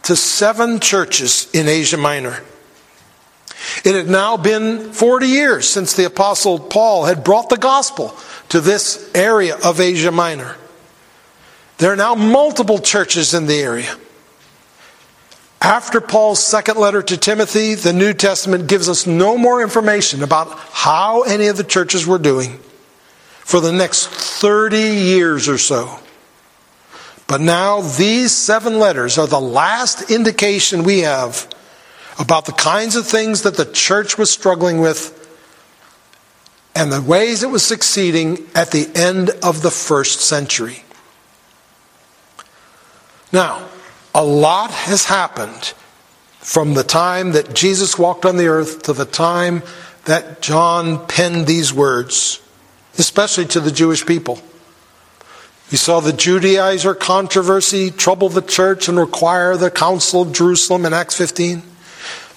to 0.05 0.16
seven 0.16 0.81
churches 0.81 1.46
in 1.53 1.68
Asia 1.68 1.99
Minor. 1.99 2.42
It 3.85 3.94
had 3.94 4.09
now 4.09 4.38
been 4.38 4.94
40 4.94 5.27
years 5.27 5.68
since 5.68 5.92
the 5.92 6.07
Apostle 6.07 6.59
Paul 6.59 7.05
had 7.05 7.22
brought 7.22 7.51
the 7.51 7.59
gospel 7.59 8.16
to 8.49 8.62
this 8.62 9.11
area 9.14 9.59
of 9.62 9.79
Asia 9.79 10.11
Minor. 10.11 10.57
There 11.78 11.92
are 11.92 11.96
now 11.96 12.14
multiple 12.14 12.78
churches 12.78 13.34
in 13.34 13.46
the 13.46 13.58
area. 13.58 13.94
After 15.60 16.00
Paul's 16.00 16.42
second 16.44 16.78
letter 16.78 17.02
to 17.02 17.16
Timothy, 17.16 17.74
the 17.74 17.92
New 17.92 18.12
Testament 18.12 18.68
gives 18.68 18.88
us 18.88 19.06
no 19.06 19.36
more 19.36 19.62
information 19.62 20.22
about 20.22 20.48
how 20.70 21.22
any 21.22 21.48
of 21.48 21.56
the 21.56 21.64
churches 21.64 22.06
were 22.06 22.18
doing 22.18 22.58
for 23.40 23.60
the 23.60 23.72
next 23.72 24.08
30 24.08 24.78
years 24.78 25.48
or 25.48 25.58
so. 25.58 25.98
But 27.26 27.40
now, 27.40 27.80
these 27.80 28.32
seven 28.32 28.78
letters 28.78 29.18
are 29.18 29.26
the 29.26 29.40
last 29.40 30.10
indication 30.10 30.84
we 30.84 31.00
have 31.00 31.48
about 32.18 32.46
the 32.46 32.52
kinds 32.52 32.96
of 32.96 33.06
things 33.06 33.42
that 33.42 33.56
the 33.56 33.64
church 33.64 34.16
was 34.16 34.30
struggling 34.30 34.80
with 34.80 35.12
and 36.76 36.92
the 36.92 37.02
ways 37.02 37.42
it 37.42 37.50
was 37.50 37.64
succeeding 37.64 38.46
at 38.54 38.70
the 38.70 38.88
end 38.94 39.30
of 39.42 39.62
the 39.62 39.70
first 39.70 40.20
century. 40.20 40.84
Now, 43.37 43.68
a 44.14 44.25
lot 44.25 44.70
has 44.70 45.05
happened 45.05 45.75
from 46.38 46.72
the 46.72 46.83
time 46.83 47.33
that 47.33 47.55
Jesus 47.55 47.99
walked 47.99 48.25
on 48.25 48.38
the 48.38 48.46
earth 48.46 48.85
to 48.85 48.94
the 48.94 49.05
time 49.05 49.62
that 50.07 50.40
John 50.40 51.07
penned 51.07 51.46
these 51.46 51.70
words, 51.70 52.40
especially 52.96 53.44
to 53.49 53.61
the 53.61 53.70
Jewish 53.70 54.07
people. 54.07 54.40
We 55.70 55.77
saw 55.77 56.01
the 56.01 56.12
Judaizer 56.12 56.99
controversy 56.99 57.90
trouble 57.90 58.31
the 58.31 58.40
church 58.40 58.88
and 58.88 58.99
require 58.99 59.59
the 59.59 59.70
Council 59.70 60.22
of 60.22 60.33
Jerusalem 60.33 60.87
in 60.87 60.94
Acts 60.94 61.18
15. 61.18 61.62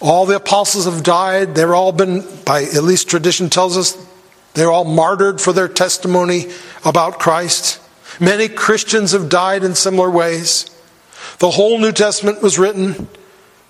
All 0.01 0.25
the 0.25 0.35
apostles 0.35 0.83
have 0.83 1.01
died. 1.01 1.55
They're 1.55 1.75
all 1.75 1.93
been, 1.93 2.25
by 2.43 2.63
at 2.63 2.83
least 2.83 3.07
tradition 3.07 3.49
tells 3.49 3.77
us, 3.77 3.97
they're 4.53 4.69
all 4.69 4.83
martyred 4.83 5.39
for 5.39 5.53
their 5.53 5.69
testimony 5.69 6.47
about 6.83 7.19
Christ. 7.19 7.79
Many 8.19 8.49
Christians 8.49 9.13
have 9.13 9.29
died 9.29 9.63
in 9.63 9.75
similar 9.75 10.11
ways. 10.11 10.69
The 11.39 11.51
whole 11.51 11.79
New 11.79 11.93
Testament 11.93 12.41
was 12.41 12.59
written, 12.59 13.07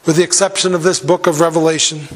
with 0.06 0.16
the 0.16 0.24
exception 0.24 0.74
of 0.74 0.82
this 0.82 1.00
book 1.00 1.28
of 1.28 1.40
Revelation. 1.40 2.08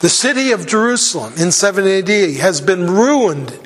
The 0.00 0.08
city 0.08 0.52
of 0.52 0.66
Jerusalem 0.66 1.34
in 1.36 1.52
70 1.52 1.98
AD 1.98 2.36
has 2.40 2.60
been 2.60 2.90
ruined 2.90 3.56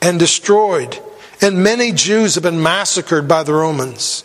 and 0.00 0.18
destroyed, 0.18 0.98
and 1.40 1.62
many 1.64 1.90
Jews 1.90 2.36
have 2.36 2.44
been 2.44 2.62
massacred 2.62 3.26
by 3.26 3.42
the 3.42 3.54
Romans. 3.54 4.24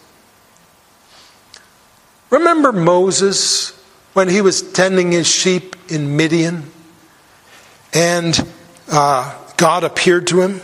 Remember 2.29 2.71
Moses 2.71 3.71
when 4.13 4.29
he 4.29 4.41
was 4.41 4.61
tending 4.61 5.11
his 5.11 5.27
sheep 5.27 5.75
in 5.89 6.15
Midian 6.15 6.69
and 7.93 8.47
uh, 8.91 9.35
God 9.57 9.83
appeared 9.83 10.27
to 10.27 10.41
him? 10.41 10.61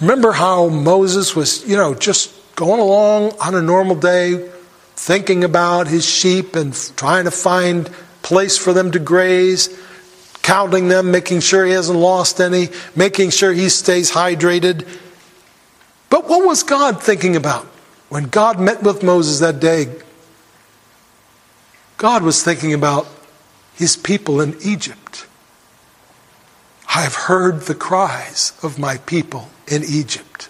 Remember 0.00 0.32
how 0.32 0.68
Moses 0.68 1.36
was, 1.36 1.68
you 1.68 1.76
know, 1.76 1.94
just 1.94 2.32
going 2.56 2.80
along 2.80 3.32
on 3.38 3.54
a 3.54 3.62
normal 3.62 3.94
day, 3.94 4.50
thinking 4.96 5.44
about 5.44 5.86
his 5.86 6.04
sheep 6.04 6.56
and 6.56 6.74
trying 6.96 7.24
to 7.26 7.30
find 7.30 7.88
place 8.22 8.58
for 8.58 8.72
them 8.72 8.90
to 8.90 8.98
graze, 8.98 9.68
counting 10.42 10.88
them, 10.88 11.10
making 11.10 11.40
sure 11.40 11.64
he 11.66 11.72
hasn't 11.72 11.98
lost 11.98 12.40
any, 12.40 12.70
making 12.96 13.30
sure 13.30 13.52
he 13.52 13.68
stays 13.68 14.10
hydrated. 14.10 14.88
But 16.08 16.28
what 16.28 16.46
was 16.46 16.62
God 16.62 17.02
thinking 17.02 17.36
about? 17.36 17.64
When 18.08 18.24
God 18.24 18.58
met 18.58 18.82
with 18.82 19.02
Moses 19.02 19.40
that 19.40 19.60
day, 19.60 19.94
God 21.98 22.22
was 22.22 22.42
thinking 22.42 22.72
about 22.72 23.06
his 23.74 23.96
people 23.96 24.40
in 24.40 24.56
Egypt. 24.64 25.26
I 26.88 27.02
have 27.02 27.14
heard 27.14 27.62
the 27.62 27.74
cries 27.74 28.52
of 28.62 28.78
my 28.78 28.96
people 28.98 29.50
in 29.66 29.82
Egypt. 29.84 30.48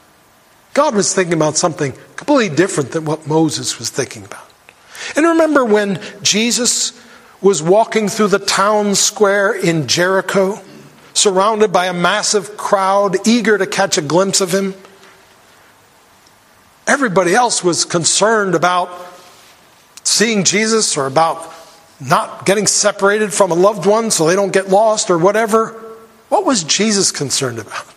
God 0.77 0.95
was 0.95 1.15
thinking 1.15 1.33
about 1.33 1.57
something 1.57 1.95
completely 2.17 2.55
different 2.55 2.91
than 2.91 3.07
what 3.07 3.27
Moses 3.27 3.79
was 3.79 3.89
thinking 3.89 4.27
about. 4.27 4.47
And 5.17 5.25
remember 5.25 5.65
when 5.65 5.99
Jesus 6.21 6.93
was 7.41 7.63
walking 7.63 8.09
through 8.09 8.29
the 8.29 8.39
town 8.39 8.95
square 8.95 9.55
in 9.55 9.87
Jericho, 9.87 10.61
surrounded 11.15 11.73
by 11.73 11.87
a 11.87 11.95
massive 11.95 12.59
crowd 12.59 13.27
eager 13.27 13.57
to 13.57 13.67
catch 13.67 13.97
a 13.97 14.03
glimpse 14.03 14.43
of 14.43 14.53
him? 14.53 14.75
Everybody 16.87 17.35
else 17.35 17.65
was 17.65 17.87
concerned 17.87 18.55
about 18.55 18.91
seeing 20.05 20.45
Jesus 20.45 20.99
or 20.99 21.07
about 21.07 21.55
not 22.03 22.45
getting 22.45 22.67
separated 22.67 23.33
from 23.33 23.51
a 23.51 23.55
loved 23.55 23.87
one 23.87 24.11
so 24.11 24.27
they 24.27 24.37
don't 24.37 24.53
get 24.53 24.69
lost 24.69 25.09
or 25.09 25.17
whatever. 25.17 25.69
What 26.29 26.45
was 26.45 26.65
Jesus 26.65 27.11
concerned 27.13 27.59
about? 27.59 27.96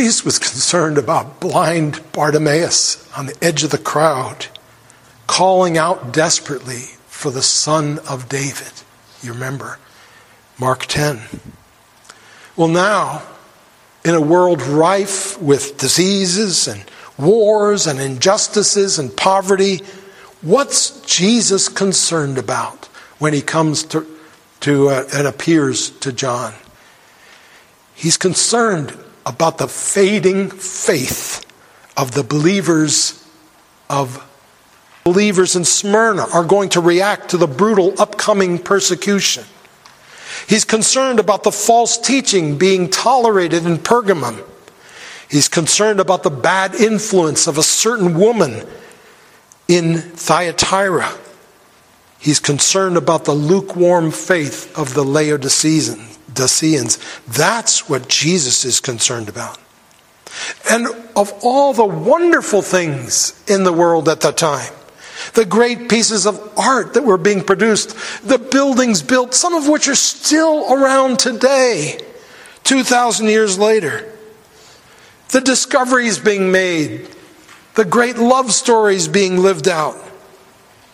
Jesus 0.00 0.24
was 0.24 0.38
concerned 0.38 0.96
about 0.96 1.40
blind 1.40 2.00
Bartimaeus 2.12 3.06
on 3.14 3.26
the 3.26 3.36
edge 3.44 3.64
of 3.64 3.70
the 3.70 3.76
crowd, 3.76 4.46
calling 5.26 5.76
out 5.76 6.10
desperately 6.10 6.84
for 7.06 7.30
the 7.30 7.42
Son 7.42 7.98
of 8.08 8.26
David. 8.26 8.72
You 9.22 9.34
remember 9.34 9.78
Mark 10.58 10.86
10. 10.86 11.20
Well, 12.56 12.68
now, 12.68 13.24
in 14.02 14.14
a 14.14 14.22
world 14.22 14.62
rife 14.62 15.38
with 15.38 15.76
diseases 15.76 16.66
and 16.66 16.82
wars 17.18 17.86
and 17.86 18.00
injustices 18.00 18.98
and 18.98 19.14
poverty, 19.14 19.82
what's 20.40 20.98
Jesus 21.02 21.68
concerned 21.68 22.38
about 22.38 22.86
when 23.18 23.34
he 23.34 23.42
comes 23.42 23.82
to, 23.84 24.06
to 24.60 24.88
uh, 24.88 25.04
and 25.12 25.26
appears 25.26 25.90
to 25.90 26.10
John? 26.10 26.54
He's 27.94 28.16
concerned 28.16 28.96
about 29.30 29.58
the 29.58 29.68
fading 29.68 30.50
faith 30.50 31.46
of 31.96 32.10
the 32.10 32.24
believers 32.24 33.24
of 33.88 34.26
believers 35.04 35.54
in 35.54 35.64
Smyrna 35.64 36.26
are 36.34 36.42
going 36.42 36.68
to 36.70 36.80
react 36.80 37.30
to 37.30 37.36
the 37.36 37.46
brutal 37.46 37.94
upcoming 38.00 38.58
persecution. 38.58 39.44
He's 40.48 40.64
concerned 40.64 41.20
about 41.20 41.44
the 41.44 41.52
false 41.52 41.96
teaching 41.96 42.58
being 42.58 42.90
tolerated 42.90 43.66
in 43.66 43.78
Pergamum. 43.78 44.44
He's 45.30 45.48
concerned 45.48 46.00
about 46.00 46.24
the 46.24 46.30
bad 46.30 46.74
influence 46.74 47.46
of 47.46 47.56
a 47.56 47.62
certain 47.62 48.18
woman 48.18 48.66
in 49.68 49.98
Thyatira. 49.98 51.08
He's 52.18 52.40
concerned 52.40 52.96
about 52.96 53.26
the 53.26 53.32
lukewarm 53.32 54.10
faith 54.10 54.76
of 54.76 54.94
the 54.94 55.04
Laodiceans. 55.04 56.18
That's 56.34 57.88
what 57.88 58.08
Jesus 58.08 58.64
is 58.64 58.80
concerned 58.80 59.28
about. 59.28 59.58
And 60.70 60.86
of 61.16 61.32
all 61.42 61.72
the 61.72 61.84
wonderful 61.84 62.62
things 62.62 63.42
in 63.48 63.64
the 63.64 63.72
world 63.72 64.08
at 64.08 64.20
the 64.20 64.32
time, 64.32 64.72
the 65.34 65.44
great 65.44 65.88
pieces 65.88 66.26
of 66.26 66.58
art 66.58 66.94
that 66.94 67.04
were 67.04 67.18
being 67.18 67.42
produced, 67.42 67.96
the 68.26 68.38
buildings 68.38 69.02
built, 69.02 69.34
some 69.34 69.54
of 69.54 69.68
which 69.68 69.88
are 69.88 69.94
still 69.94 70.72
around 70.72 71.18
today, 71.18 72.00
2,000 72.64 73.26
years 73.26 73.58
later, 73.58 74.10
the 75.30 75.40
discoveries 75.40 76.18
being 76.18 76.50
made, 76.50 77.08
the 77.74 77.84
great 77.84 78.16
love 78.16 78.52
stories 78.52 79.08
being 79.08 79.38
lived 79.38 79.68
out, 79.68 79.96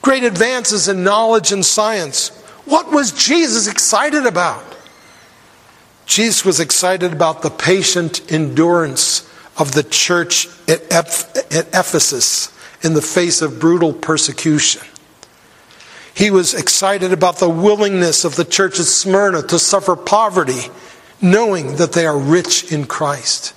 great 0.02 0.24
advances 0.24 0.88
in 0.88 1.04
knowledge 1.04 1.52
and 1.52 1.64
science. 1.64 2.30
What 2.64 2.90
was 2.90 3.12
Jesus 3.12 3.68
excited 3.68 4.26
about? 4.26 4.75
Jesus 6.06 6.44
was 6.44 6.60
excited 6.60 7.12
about 7.12 7.42
the 7.42 7.50
patient 7.50 8.32
endurance 8.32 9.28
of 9.58 9.72
the 9.72 9.82
church 9.82 10.48
at 10.68 10.82
Ephesus 11.50 12.52
in 12.82 12.94
the 12.94 13.02
face 13.02 13.42
of 13.42 13.58
brutal 13.58 13.92
persecution. 13.92 14.82
He 16.14 16.30
was 16.30 16.54
excited 16.54 17.12
about 17.12 17.38
the 17.38 17.50
willingness 17.50 18.24
of 18.24 18.36
the 18.36 18.44
church 18.44 18.78
at 18.80 18.86
Smyrna 18.86 19.42
to 19.42 19.58
suffer 19.58 19.96
poverty, 19.96 20.70
knowing 21.20 21.76
that 21.76 21.92
they 21.92 22.06
are 22.06 22.18
rich 22.18 22.72
in 22.72 22.86
Christ. 22.86 23.52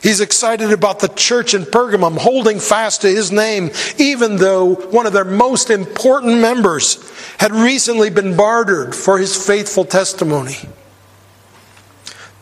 He's 0.00 0.20
excited 0.20 0.70
about 0.70 1.00
the 1.00 1.08
church 1.08 1.54
in 1.54 1.64
Pergamum 1.64 2.18
holding 2.18 2.60
fast 2.60 3.02
to 3.02 3.08
his 3.08 3.32
name, 3.32 3.70
even 3.98 4.36
though 4.36 4.74
one 4.74 5.06
of 5.06 5.12
their 5.12 5.24
most 5.24 5.70
important 5.70 6.40
members 6.40 6.98
had 7.38 7.52
recently 7.52 8.08
been 8.08 8.36
bartered 8.36 8.94
for 8.94 9.18
his 9.18 9.34
faithful 9.34 9.84
testimony. 9.84 10.56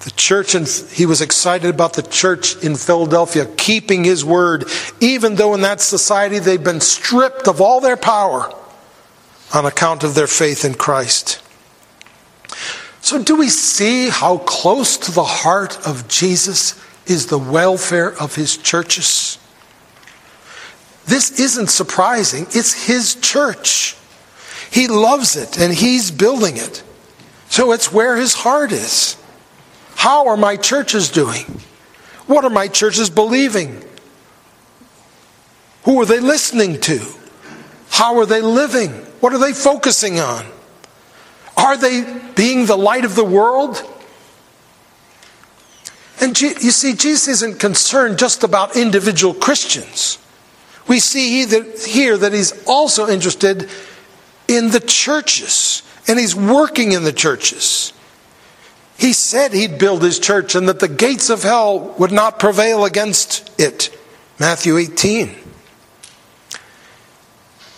The 0.06 0.12
church, 0.12 0.54
and 0.54 0.68
he 0.68 1.04
was 1.04 1.20
excited 1.20 1.68
about 1.68 1.94
the 1.94 2.02
church 2.02 2.62
in 2.62 2.76
Philadelphia 2.76 3.44
keeping 3.44 4.04
his 4.04 4.24
word, 4.24 4.66
even 5.00 5.34
though 5.34 5.52
in 5.52 5.62
that 5.62 5.80
society 5.80 6.38
they'd 6.38 6.62
been 6.62 6.80
stripped 6.80 7.48
of 7.48 7.60
all 7.60 7.80
their 7.80 7.96
power 7.96 8.54
on 9.52 9.66
account 9.66 10.04
of 10.04 10.14
their 10.14 10.28
faith 10.28 10.64
in 10.64 10.74
Christ. 10.74 11.42
So, 13.00 13.20
do 13.20 13.34
we 13.34 13.48
see 13.48 14.08
how 14.08 14.38
close 14.38 14.96
to 14.96 15.10
the 15.10 15.24
heart 15.24 15.84
of 15.84 16.06
Jesus 16.06 16.80
is 17.06 17.26
the 17.26 17.38
welfare 17.38 18.12
of 18.22 18.36
his 18.36 18.56
churches? 18.56 19.38
This 21.06 21.40
isn't 21.40 21.68
surprising. 21.68 22.46
It's 22.50 22.86
his 22.86 23.16
church. 23.16 23.96
He 24.70 24.86
loves 24.86 25.34
it 25.34 25.58
and 25.58 25.74
he's 25.74 26.12
building 26.12 26.58
it. 26.58 26.84
So, 27.48 27.72
it's 27.72 27.92
where 27.92 28.16
his 28.16 28.34
heart 28.34 28.70
is. 28.70 29.16
How 29.96 30.28
are 30.28 30.36
my 30.36 30.56
churches 30.56 31.10
doing? 31.10 31.44
What 32.28 32.44
are 32.44 32.50
my 32.50 32.68
churches 32.68 33.10
believing? 33.10 33.82
Who 35.84 36.00
are 36.00 36.06
they 36.06 36.20
listening 36.20 36.80
to? 36.82 37.04
How 37.90 38.18
are 38.18 38.26
they 38.26 38.40
living? 38.42 38.90
What 39.20 39.32
are 39.32 39.38
they 39.38 39.52
focusing 39.52 40.20
on? 40.20 40.46
Are 41.56 41.76
they 41.76 42.20
being 42.36 42.66
the 42.66 42.76
light 42.76 43.04
of 43.04 43.16
the 43.16 43.24
world? 43.24 43.82
And 46.20 46.38
you 46.40 46.70
see, 46.70 46.94
Jesus 46.94 47.28
isn't 47.28 47.58
concerned 47.58 48.18
just 48.18 48.44
about 48.44 48.76
individual 48.76 49.34
Christians. 49.34 50.18
We 50.86 51.00
see 51.00 51.46
here 51.46 52.16
that 52.16 52.32
he's 52.32 52.66
also 52.66 53.08
interested 53.08 53.68
in 54.46 54.70
the 54.70 54.80
churches, 54.80 55.82
and 56.06 56.18
he's 56.18 56.36
working 56.36 56.92
in 56.92 57.02
the 57.02 57.12
churches. 57.12 57.92
He 58.98 59.12
said 59.12 59.52
he'd 59.52 59.78
build 59.78 60.02
his 60.02 60.18
church 60.18 60.54
and 60.54 60.68
that 60.68 60.80
the 60.80 60.88
gates 60.88 61.28
of 61.30 61.42
hell 61.42 61.94
would 61.98 62.12
not 62.12 62.38
prevail 62.38 62.84
against 62.84 63.50
it. 63.60 63.96
Matthew 64.38 64.78
18. 64.78 65.34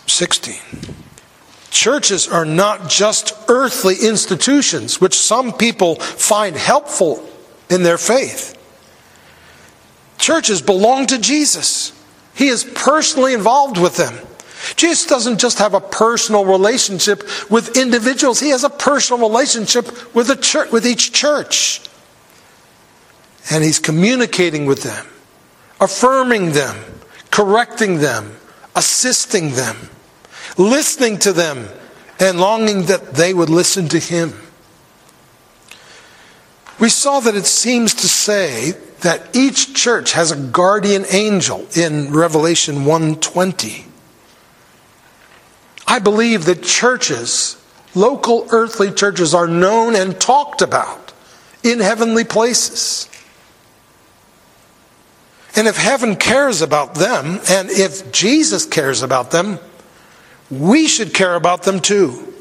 16. 0.07 0.55
Churches 1.71 2.27
are 2.27 2.45
not 2.45 2.89
just 2.89 3.33
earthly 3.47 3.95
institutions, 4.01 4.99
which 4.99 5.17
some 5.17 5.53
people 5.53 5.95
find 5.95 6.55
helpful 6.55 7.27
in 7.69 7.83
their 7.83 7.97
faith. 7.97 8.55
Churches 10.17 10.61
belong 10.61 11.05
to 11.07 11.19
Jesus. 11.19 11.93
He 12.33 12.47
is 12.47 12.63
personally 12.63 13.33
involved 13.33 13.77
with 13.77 13.97
them. 13.97 14.17
Jesus 14.75 15.05
doesn't 15.05 15.39
just 15.39 15.59
have 15.59 15.73
a 15.73 15.79
personal 15.79 16.45
relationship 16.45 17.23
with 17.49 17.77
individuals, 17.77 18.39
he 18.39 18.49
has 18.49 18.63
a 18.63 18.69
personal 18.69 19.27
relationship 19.27 20.13
with, 20.15 20.41
church, 20.41 20.71
with 20.71 20.85
each 20.85 21.13
church. 21.13 21.81
And 23.51 23.63
he's 23.63 23.79
communicating 23.79 24.65
with 24.65 24.83
them, 24.83 25.07
affirming 25.79 26.51
them, 26.51 26.75
correcting 27.31 27.99
them, 27.99 28.35
assisting 28.75 29.51
them, 29.51 29.75
listening 30.57 31.17
to 31.19 31.33
them, 31.33 31.67
and 32.19 32.39
longing 32.39 32.83
that 32.83 33.13
they 33.13 33.33
would 33.33 33.49
listen 33.49 33.87
to 33.89 33.99
him. 33.99 34.33
We 36.79 36.89
saw 36.89 37.19
that 37.21 37.35
it 37.35 37.45
seems 37.45 37.93
to 37.95 38.07
say 38.07 38.71
that 39.01 39.35
each 39.35 39.73
church 39.73 40.13
has 40.13 40.31
a 40.31 40.35
guardian 40.35 41.05
angel 41.11 41.67
in 41.75 42.11
Revelation 42.11 42.85
120. 42.85 43.85
I 45.89 45.97
believe 45.97 46.45
that 46.45 46.61
churches, 46.61 47.59
local 47.95 48.47
earthly 48.51 48.91
churches, 48.91 49.33
are 49.33 49.47
known 49.47 49.95
and 49.95 50.19
talked 50.21 50.61
about 50.61 51.11
in 51.63 51.79
heavenly 51.79 52.23
places. 52.23 53.09
And 55.55 55.67
if 55.67 55.77
heaven 55.77 56.15
cares 56.15 56.61
about 56.61 56.93
them, 56.93 57.39
and 57.49 57.71
if 57.71 58.11
Jesus 58.11 58.65
cares 58.65 59.01
about 59.01 59.31
them, 59.31 59.57
we 60.51 60.87
should 60.87 61.11
care 61.11 61.33
about 61.33 61.63
them 61.63 61.79
too. 61.79 62.33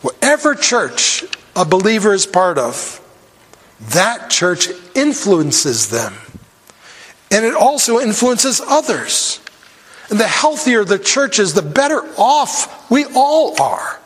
Whatever 0.00 0.54
church 0.54 1.24
a 1.56 1.64
believer 1.64 2.14
is 2.14 2.24
part 2.24 2.56
of, 2.56 3.00
that 3.80 4.30
church 4.30 4.68
influences 4.94 5.90
them. 5.90 6.14
And 7.32 7.44
it 7.44 7.54
also 7.54 7.98
influences 7.98 8.60
others. 8.60 9.40
And 10.10 10.18
the 10.18 10.26
healthier 10.26 10.84
the 10.84 10.98
church 10.98 11.38
is, 11.38 11.54
the 11.54 11.62
better 11.62 12.00
off 12.18 12.90
we 12.90 13.04
all 13.14 13.60
are. 13.62 14.00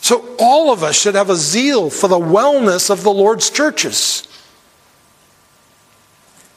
So 0.00 0.36
all 0.38 0.72
of 0.72 0.84
us 0.84 0.96
should 1.00 1.16
have 1.16 1.30
a 1.30 1.36
zeal 1.36 1.90
for 1.90 2.08
the 2.08 2.18
wellness 2.18 2.90
of 2.90 3.02
the 3.02 3.12
Lord's 3.12 3.50
churches. 3.50 4.28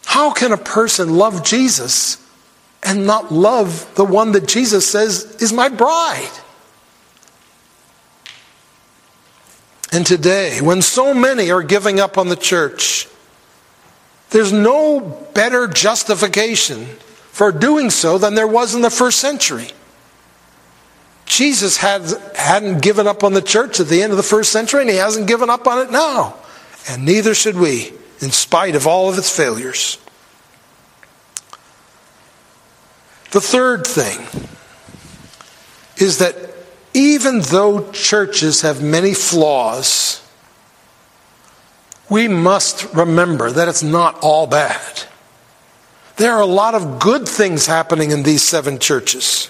How 0.06 0.32
can 0.32 0.52
a 0.52 0.58
person 0.58 1.16
love 1.18 1.44
Jesus 1.44 2.24
and 2.84 3.08
not 3.08 3.32
love 3.32 3.94
the 3.96 4.06
one 4.06 4.34
that 4.34 4.48
Jesus 4.48 4.90
says 4.90 5.38
is 5.40 5.52
my 5.52 5.70
bride? 5.70 6.30
And 9.92 10.06
today, 10.06 10.60
when 10.62 10.82
so 10.82 11.14
many 11.14 11.50
are 11.50 11.64
giving 11.64 12.00
up 12.00 12.18
on 12.18 12.28
the 12.28 12.36
church, 12.36 13.08
there's 14.30 14.52
no 14.52 15.00
better 15.34 15.68
justification 15.68 16.88
for 17.38 17.52
doing 17.52 17.92
so 17.92 18.18
than 18.18 18.34
there 18.34 18.48
was 18.48 18.74
in 18.74 18.82
the 18.82 18.90
first 18.90 19.20
century. 19.20 19.68
Jesus 21.28 21.78
had, 21.78 22.02
hadn't 22.34 22.82
given 22.82 23.06
up 23.06 23.24
on 23.24 23.34
the 23.34 23.44
church 23.44 23.80
at 23.80 23.90
the 23.90 24.02
end 24.02 24.10
of 24.10 24.18
the 24.18 24.24
first 24.24 24.52
century, 24.52 24.82
and 24.82 24.90
he 24.90 24.96
hasn't 24.96 25.28
given 25.28 25.48
up 25.48 25.68
on 25.68 25.86
it 25.86 25.92
now. 25.92 26.36
And 26.90 27.06
neither 27.06 27.36
should 27.36 27.56
we, 27.56 27.94
in 28.22 28.32
spite 28.32 28.76
of 28.76 28.88
all 28.88 29.08
of 29.08 29.20
its 29.20 29.30
failures. 29.30 30.00
The 33.30 33.42
third 33.42 33.86
thing 33.86 34.18
is 35.98 36.18
that 36.18 36.36
even 36.96 37.42
though 37.42 37.92
churches 37.92 38.62
have 38.62 38.82
many 38.82 39.14
flaws, 39.14 40.28
we 42.10 42.28
must 42.28 42.92
remember 42.96 43.52
that 43.52 43.68
it's 43.68 43.84
not 43.84 44.18
all 44.24 44.48
bad. 44.48 45.04
There 46.18 46.34
are 46.34 46.42
a 46.42 46.48
lot 46.48 46.74
of 46.74 47.00
good 47.00 47.28
things 47.28 47.68
happening 47.68 48.10
in 48.10 48.24
these 48.24 48.42
seven 48.42 48.80
churches, 48.80 49.48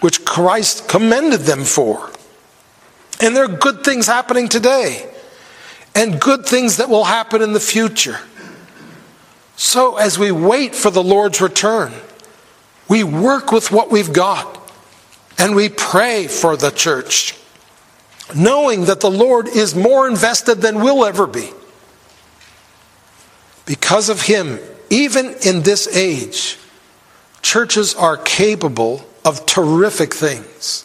which 0.00 0.24
Christ 0.24 0.88
commended 0.88 1.42
them 1.42 1.64
for. 1.64 2.10
And 3.20 3.36
there 3.36 3.44
are 3.44 3.56
good 3.56 3.84
things 3.84 4.06
happening 4.06 4.48
today, 4.48 5.08
and 5.94 6.20
good 6.20 6.44
things 6.44 6.78
that 6.78 6.88
will 6.88 7.04
happen 7.04 7.40
in 7.40 7.52
the 7.52 7.60
future. 7.60 8.18
So, 9.54 9.96
as 9.96 10.18
we 10.18 10.32
wait 10.32 10.74
for 10.74 10.90
the 10.90 11.04
Lord's 11.04 11.40
return, 11.40 11.92
we 12.88 13.04
work 13.04 13.52
with 13.52 13.70
what 13.70 13.92
we've 13.92 14.12
got 14.12 14.58
and 15.38 15.54
we 15.54 15.68
pray 15.68 16.26
for 16.26 16.56
the 16.56 16.70
church, 16.70 17.36
knowing 18.34 18.86
that 18.86 19.00
the 19.00 19.10
Lord 19.10 19.46
is 19.46 19.76
more 19.76 20.08
invested 20.08 20.56
than 20.56 20.80
we'll 20.80 21.04
ever 21.04 21.28
be. 21.28 21.50
Because 23.66 24.08
of 24.08 24.22
Him, 24.22 24.58
even 24.92 25.34
in 25.42 25.62
this 25.62 25.88
age, 25.96 26.58
churches 27.40 27.94
are 27.94 28.18
capable 28.18 29.02
of 29.24 29.46
terrific 29.46 30.12
things. 30.12 30.84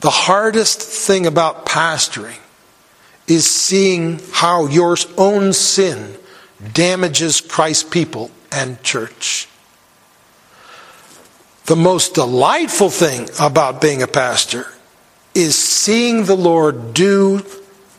The 0.00 0.08
hardest 0.08 0.80
thing 0.80 1.26
about 1.26 1.66
pastoring 1.66 2.38
is 3.28 3.46
seeing 3.46 4.20
how 4.32 4.68
your 4.68 4.96
own 5.18 5.52
sin 5.52 6.16
damages 6.72 7.42
Christ's 7.42 7.90
people 7.90 8.30
and 8.50 8.82
church. 8.82 9.46
The 11.66 11.76
most 11.76 12.14
delightful 12.14 12.88
thing 12.88 13.28
about 13.38 13.82
being 13.82 14.00
a 14.00 14.06
pastor 14.06 14.66
is 15.34 15.56
seeing 15.56 16.24
the 16.24 16.36
Lord 16.36 16.94
do 16.94 17.44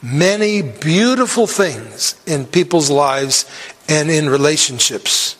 many 0.05 0.61
beautiful 0.61 1.47
things 1.47 2.15
in 2.27 2.45
people's 2.45 2.91
lives 2.91 3.49
and 3.89 4.11
in 4.11 4.29
relationships. 4.29 5.35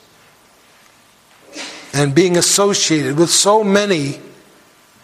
And 1.94 2.16
being 2.16 2.36
associated 2.36 3.18
with 3.18 3.30
so 3.30 3.64
many 3.64 4.20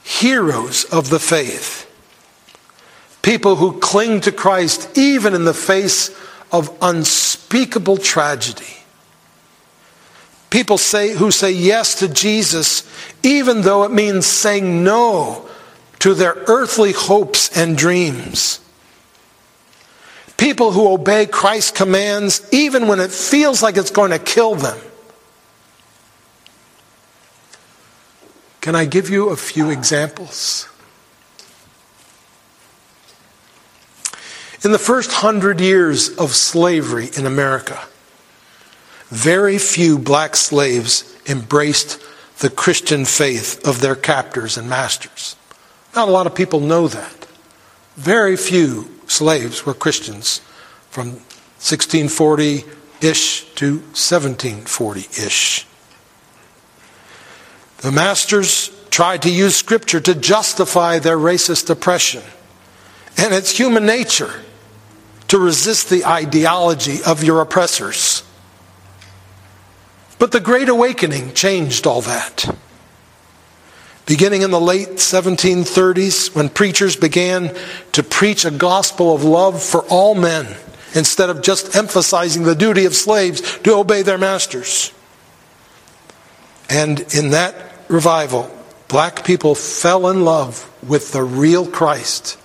heroes 0.03 0.83
of 0.85 1.11
the 1.11 1.19
faith. 1.19 1.87
People 3.21 3.55
who 3.57 3.79
cling 3.79 4.21
to 4.21 4.31
Christ 4.31 4.97
even 4.97 5.35
in 5.35 5.45
the 5.45 5.53
face 5.53 6.09
of 6.51 6.75
unspeakable 6.81 7.97
tragedy. 7.97 8.77
People 10.49 10.79
say, 10.79 11.13
who 11.13 11.29
say 11.29 11.51
yes 11.51 11.95
to 11.99 12.09
Jesus, 12.09 12.83
even 13.21 13.61
though 13.61 13.83
it 13.83 13.91
means 13.91 14.25
saying 14.25 14.83
no 14.83 15.47
to 15.99 16.15
their 16.15 16.33
earthly 16.47 16.93
hopes 16.93 17.55
and 17.55 17.77
dreams. 17.77 18.59
People 20.41 20.71
who 20.71 20.91
obey 20.91 21.27
Christ's 21.27 21.69
commands, 21.69 22.41
even 22.51 22.87
when 22.87 22.99
it 22.99 23.11
feels 23.11 23.61
like 23.61 23.77
it's 23.77 23.91
going 23.91 24.09
to 24.09 24.17
kill 24.17 24.55
them. 24.55 24.79
Can 28.59 28.73
I 28.73 28.85
give 28.85 29.07
you 29.11 29.29
a 29.29 29.35
few 29.35 29.69
examples? 29.69 30.67
In 34.63 34.71
the 34.71 34.79
first 34.79 35.11
hundred 35.11 35.61
years 35.61 36.09
of 36.17 36.31
slavery 36.31 37.11
in 37.15 37.27
America, 37.27 37.79
very 39.09 39.59
few 39.59 39.99
black 39.99 40.35
slaves 40.35 41.15
embraced 41.27 42.01
the 42.39 42.49
Christian 42.49 43.05
faith 43.05 43.63
of 43.67 43.79
their 43.79 43.95
captors 43.95 44.57
and 44.57 44.67
masters. 44.67 45.35
Not 45.95 46.07
a 46.07 46.11
lot 46.11 46.25
of 46.25 46.33
people 46.33 46.61
know 46.61 46.87
that. 46.87 47.27
Very 47.95 48.35
few 48.35 48.89
slaves 49.11 49.65
were 49.65 49.73
Christians 49.73 50.39
from 50.89 51.09
1640 51.59 52.63
ish 53.01 53.45
to 53.55 53.77
1740 53.77 55.01
ish. 55.01 55.67
The 57.79 57.91
masters 57.91 58.71
tried 58.89 59.23
to 59.23 59.31
use 59.31 59.55
scripture 59.55 59.99
to 59.99 60.15
justify 60.15 60.99
their 60.99 61.17
racist 61.17 61.69
oppression. 61.69 62.21
And 63.17 63.33
it's 63.33 63.57
human 63.57 63.85
nature 63.85 64.31
to 65.27 65.39
resist 65.39 65.89
the 65.89 66.05
ideology 66.05 66.99
of 67.05 67.23
your 67.23 67.41
oppressors. 67.41 68.23
But 70.19 70.31
the 70.31 70.39
Great 70.39 70.69
Awakening 70.69 71.33
changed 71.33 71.87
all 71.87 72.01
that. 72.01 72.55
Beginning 74.11 74.41
in 74.41 74.51
the 74.51 74.59
late 74.59 74.97
1730s, 74.97 76.35
when 76.35 76.49
preachers 76.49 76.97
began 76.97 77.55
to 77.93 78.03
preach 78.03 78.43
a 78.43 78.51
gospel 78.51 79.15
of 79.15 79.23
love 79.23 79.63
for 79.63 79.83
all 79.83 80.15
men, 80.15 80.53
instead 80.93 81.29
of 81.29 81.41
just 81.41 81.77
emphasizing 81.77 82.43
the 82.43 82.53
duty 82.53 82.83
of 82.83 82.93
slaves 82.93 83.39
to 83.59 83.73
obey 83.73 84.01
their 84.01 84.17
masters. 84.17 84.91
And 86.69 86.99
in 87.15 87.29
that 87.29 87.55
revival, 87.87 88.51
black 88.89 89.23
people 89.23 89.55
fell 89.55 90.09
in 90.09 90.25
love 90.25 90.69
with 90.85 91.13
the 91.13 91.23
real 91.23 91.65
Christ, 91.65 92.37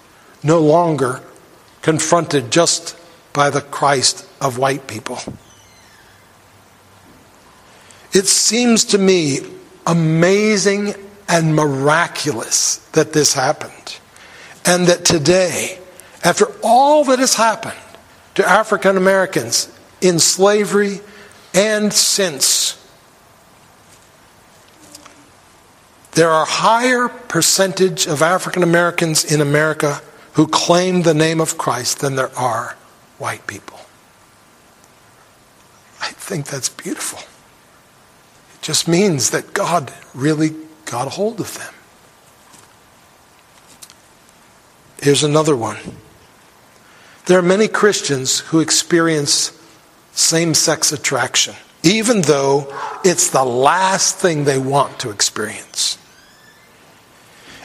no 0.45 0.61
longer 0.61 1.21
confronted 1.83 2.53
just 2.53 2.97
by 3.33 3.51
the 3.51 3.61
Christ 3.61 4.25
of 4.41 4.57
white 4.57 4.87
people. 4.87 5.19
It 8.13 8.29
seems 8.29 8.85
to 8.85 8.99
me 8.99 9.41
amazing 9.85 10.95
and 11.29 11.55
miraculous 11.55 12.77
that 12.93 13.13
this 13.13 13.35
happened. 13.35 13.99
And 14.65 14.87
that 14.87 15.05
today, 15.05 15.79
after 16.25 16.47
all 16.63 17.05
that 17.05 17.19
has 17.19 17.35
happened 17.35 17.75
to 18.35 18.49
African 18.49 18.97
Americans 18.97 19.73
in 20.01 20.19
slavery 20.19 21.01
and 21.55 21.93
since, 21.93 22.83
there 26.13 26.31
are 26.31 26.47
higher 26.47 27.09
percentage 27.09 28.07
of 28.07 28.23
African 28.23 28.63
Americans 28.63 29.25
in 29.25 29.41
America 29.41 30.01
who 30.33 30.47
claim 30.47 31.03
the 31.03 31.15
name 31.15 31.41
of 31.41 31.57
Christ 31.59 32.01
than 32.01 32.17
there 32.17 32.37
are 32.37 32.77
white 33.19 33.47
people. 33.47 33.81
I 36.01 36.11
think 36.11 36.47
that's 36.47 36.69
beautiful 36.69 37.21
It 37.21 38.63
just 38.63 38.87
means 38.89 39.31
that 39.31 39.55
God 39.55 39.93
really 40.15 40.55
got 40.87 41.07
a 41.07 41.11
hold 41.11 41.41
of 41.41 41.57
them. 41.59 41.75
Here's 45.03 45.23
another 45.23 45.55
one. 45.55 45.77
There 47.27 47.39
are 47.39 47.43
many 47.43 47.69
Christians 47.69 48.41
who 48.41 48.61
experience 48.61 49.53
same 50.13 50.55
sex 50.55 50.93
attraction, 50.93 51.55
even 51.83 52.23
though 52.23 52.73
it's 53.05 53.31
the 53.31 53.45
last 53.45 54.17
thing 54.17 54.45
they 54.45 54.59
want 54.59 55.01
to 55.01 55.11
experience. 55.11 55.99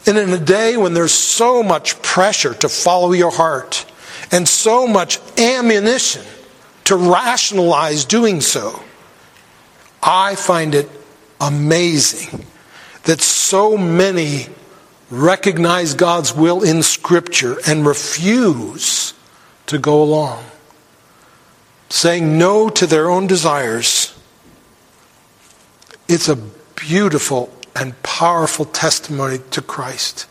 And 0.05 0.17
in 0.17 0.31
a 0.31 0.39
day 0.39 0.77
when 0.77 0.93
there's 0.93 1.13
so 1.13 1.61
much 1.61 2.01
pressure 2.01 2.53
to 2.55 2.67
follow 2.67 3.13
your 3.13 3.31
heart 3.31 3.85
and 4.31 4.47
so 4.47 4.87
much 4.87 5.19
ammunition 5.37 6.23
to 6.85 6.95
rationalize 6.95 8.03
doing 8.05 8.41
so, 8.41 8.81
I 10.01 10.35
find 10.35 10.73
it 10.73 10.89
amazing 11.39 12.45
that 13.03 13.21
so 13.21 13.77
many 13.77 14.47
recognize 15.09 15.93
God's 15.93 16.33
will 16.33 16.63
in 16.63 16.83
Scripture 16.83 17.57
and 17.67 17.85
refuse 17.85 19.13
to 19.67 19.77
go 19.77 20.01
along, 20.01 20.43
saying 21.89 22.37
no 22.37 22.69
to 22.69 22.85
their 22.85 23.09
own 23.09 23.27
desires. 23.27 24.17
It's 26.07 26.29
a 26.29 26.37
beautiful 26.75 27.53
and 27.75 28.01
powerful 28.03 28.65
testimony 28.65 29.39
to 29.51 29.61
Christ, 29.61 30.27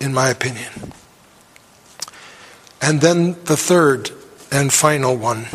in 0.00 0.12
my 0.12 0.28
opinion. 0.28 0.92
And 2.80 3.00
then 3.00 3.36
the 3.44 3.56
third 3.56 4.10
and 4.50 4.72
final 4.72 5.16
one 5.16 5.46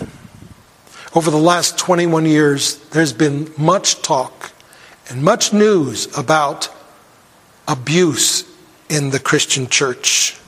over 1.17 1.31
the 1.31 1.37
last 1.37 1.79
21 1.79 2.25
years, 2.25 2.77
there's 2.89 3.13
been 3.13 3.51
much 3.57 4.03
talk 4.03 4.51
and 5.09 5.23
much 5.23 5.53
news 5.53 6.17
about 6.17 6.69
abuse 7.67 8.43
in 8.89 9.09
the 9.09 9.19
Christian 9.19 9.67
church. 9.67 10.39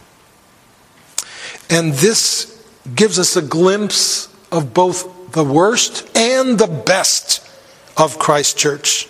And 1.70 1.94
this 1.94 2.56
gives 2.96 3.20
us 3.20 3.36
a 3.36 3.42
glimpse 3.42 4.28
of 4.52 4.74
both 4.74 5.32
the 5.32 5.44
worst 5.44 6.10
and 6.18 6.58
the 6.58 6.68
best 6.68 7.48
of 7.98 8.18
Christ 8.18 8.58
Church. 8.58 9.08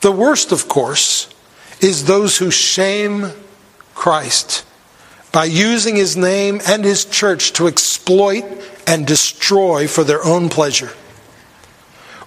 The 0.00 0.12
worst, 0.12 0.50
of 0.52 0.68
course, 0.68 1.28
is 1.80 2.06
those 2.06 2.38
who 2.38 2.50
shame 2.50 3.30
Christ 3.94 4.64
by 5.32 5.44
using 5.44 5.94
his 5.94 6.16
name 6.16 6.60
and 6.66 6.84
his 6.84 7.04
church 7.04 7.52
to 7.52 7.68
exploit 7.68 8.44
and 8.86 9.06
destroy 9.06 9.86
for 9.86 10.02
their 10.02 10.24
own 10.24 10.48
pleasure. 10.48 10.92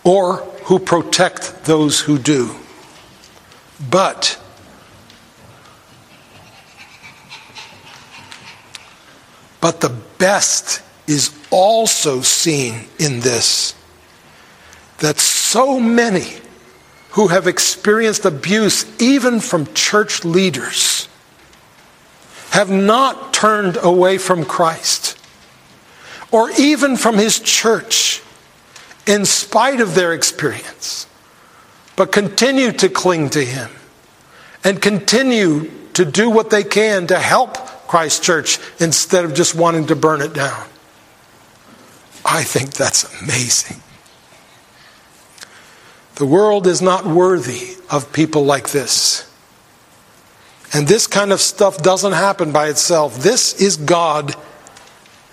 Or 0.03 0.47
who 0.65 0.79
protect 0.79 1.65
those 1.65 1.99
who 1.99 2.17
do. 2.17 2.55
But 3.89 4.39
but 9.59 9.81
the 9.81 9.95
best 10.17 10.81
is 11.07 11.31
also 11.51 12.21
seen 12.21 12.87
in 12.99 13.19
this 13.19 13.75
that 14.99 15.19
so 15.19 15.79
many 15.79 16.37
who 17.11 17.27
have 17.27 17.45
experienced 17.45 18.25
abuse, 18.25 18.85
even 18.99 19.39
from 19.39 19.71
church 19.73 20.23
leaders, 20.25 21.07
have 22.51 22.71
not 22.71 23.33
turned 23.33 23.77
away 23.81 24.17
from 24.17 24.45
Christ 24.45 25.17
or 26.31 26.49
even 26.57 26.97
from 26.97 27.17
his 27.17 27.39
church 27.39 28.22
in 29.05 29.25
spite 29.25 29.81
of 29.81 29.95
their 29.95 30.13
experience, 30.13 31.07
but 31.95 32.11
continue 32.11 32.71
to 32.71 32.89
cling 32.89 33.29
to 33.31 33.43
him 33.43 33.69
and 34.63 34.81
continue 34.81 35.69
to 35.93 36.05
do 36.05 36.29
what 36.29 36.49
they 36.49 36.63
can 36.63 37.07
to 37.07 37.19
help 37.19 37.57
Christ 37.87 38.23
Church 38.23 38.59
instead 38.79 39.25
of 39.25 39.33
just 39.33 39.55
wanting 39.55 39.87
to 39.87 39.95
burn 39.95 40.21
it 40.21 40.33
down. 40.33 40.67
I 42.25 42.43
think 42.43 42.73
that's 42.73 43.21
amazing. 43.21 43.81
The 46.15 46.25
world 46.25 46.67
is 46.67 46.81
not 46.81 47.05
worthy 47.05 47.75
of 47.89 48.13
people 48.13 48.45
like 48.45 48.69
this. 48.69 49.29
And 50.73 50.87
this 50.87 51.05
kind 51.05 51.31
of 51.31 51.41
stuff 51.41 51.83
doesn't 51.83 52.13
happen 52.13 52.51
by 52.51 52.69
itself. 52.69 53.17
This 53.17 53.61
is 53.61 53.77
God 53.77 54.35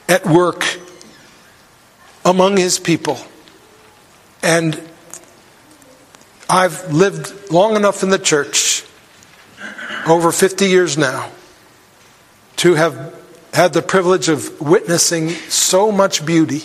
at 0.08 0.26
work 0.26 0.78
among 2.24 2.56
his 2.56 2.78
people. 2.78 3.18
And 4.42 4.80
I've 6.48 6.92
lived 6.92 7.50
long 7.50 7.76
enough 7.76 8.02
in 8.02 8.10
the 8.10 8.18
church, 8.18 8.84
over 10.06 10.32
50 10.32 10.66
years 10.66 10.98
now, 10.98 11.30
to 12.56 12.74
have 12.74 13.14
had 13.52 13.72
the 13.72 13.82
privilege 13.82 14.28
of 14.28 14.60
witnessing 14.60 15.30
so 15.30 15.92
much 15.92 16.24
beauty 16.24 16.62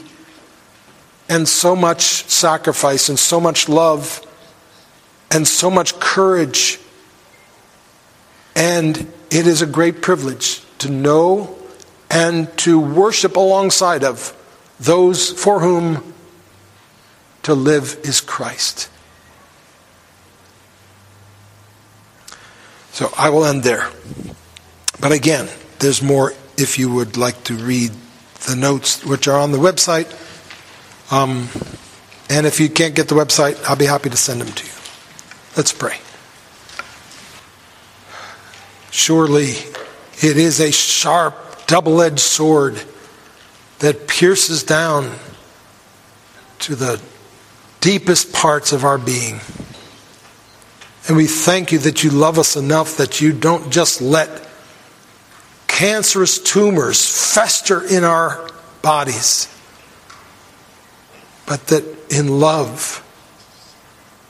and 1.27 1.47
so 1.47 1.75
much 1.75 2.01
sacrifice 2.29 3.09
and 3.09 3.17
so 3.19 3.39
much 3.39 3.67
love 3.67 4.21
and 5.31 5.47
so 5.47 5.69
much 5.69 5.99
courage. 5.99 6.79
And 8.55 8.97
it 9.29 9.47
is 9.47 9.61
a 9.61 9.65
great 9.65 10.01
privilege 10.01 10.63
to 10.79 10.89
know 10.89 11.55
and 12.09 12.55
to 12.59 12.79
worship 12.79 13.35
alongside 13.35 14.03
of 14.03 14.35
those 14.79 15.31
for 15.31 15.59
whom 15.59 16.14
to 17.45 17.53
live 17.53 17.99
is 18.01 18.21
Christ. 18.21 18.89
So 22.91 23.11
I 23.15 23.29
will 23.29 23.45
end 23.45 23.61
there. 23.61 23.87
But 24.99 25.11
again, 25.11 25.47
there's 25.77 26.01
more 26.01 26.33
if 26.57 26.79
you 26.79 26.91
would 26.91 27.17
like 27.17 27.43
to 27.43 27.53
read 27.53 27.91
the 28.47 28.55
notes 28.55 29.05
which 29.05 29.27
are 29.27 29.39
on 29.39 29.51
the 29.51 29.59
website. 29.59 30.09
Um, 31.11 31.49
and 32.31 32.47
if 32.47 32.59
you 32.59 32.67
can't 32.67 32.95
get 32.95 33.09
the 33.09 33.15
website, 33.15 33.63
I'll 33.69 33.75
be 33.75 33.85
happy 33.85 34.09
to 34.09 34.17
send 34.17 34.41
them 34.41 34.51
to 34.51 34.65
you. 34.65 34.73
Let's 35.55 35.71
pray. 35.71 35.99
Surely 38.89 39.51
it 40.23 40.37
is 40.37 40.59
a 40.59 40.71
sharp, 40.71 41.67
double 41.67 42.01
edged 42.01 42.19
sword 42.21 42.81
that 43.79 44.07
pierces 44.07 44.63
down 44.63 45.11
to 46.59 46.75
the 46.75 46.99
deepest 47.85 48.33
parts 48.33 48.71
of 48.71 48.83
our 48.83 48.97
being. 48.97 49.39
And 51.07 51.15
we 51.15 51.27
thank 51.27 51.71
you 51.71 51.77
that 51.79 52.03
you 52.03 52.09
love 52.09 52.39
us 52.39 52.55
enough 52.55 52.97
that 52.97 53.21
you 53.21 53.31
don't 53.31 53.71
just 53.71 54.01
let 54.01 54.49
cancerous 55.67 56.39
tumors 56.39 57.33
fester 57.33 57.85
in 57.85 58.03
our 58.03 58.49
bodies 58.81 59.47
but 61.45 61.67
that 61.67 61.83
in 62.09 62.39
love 62.39 63.01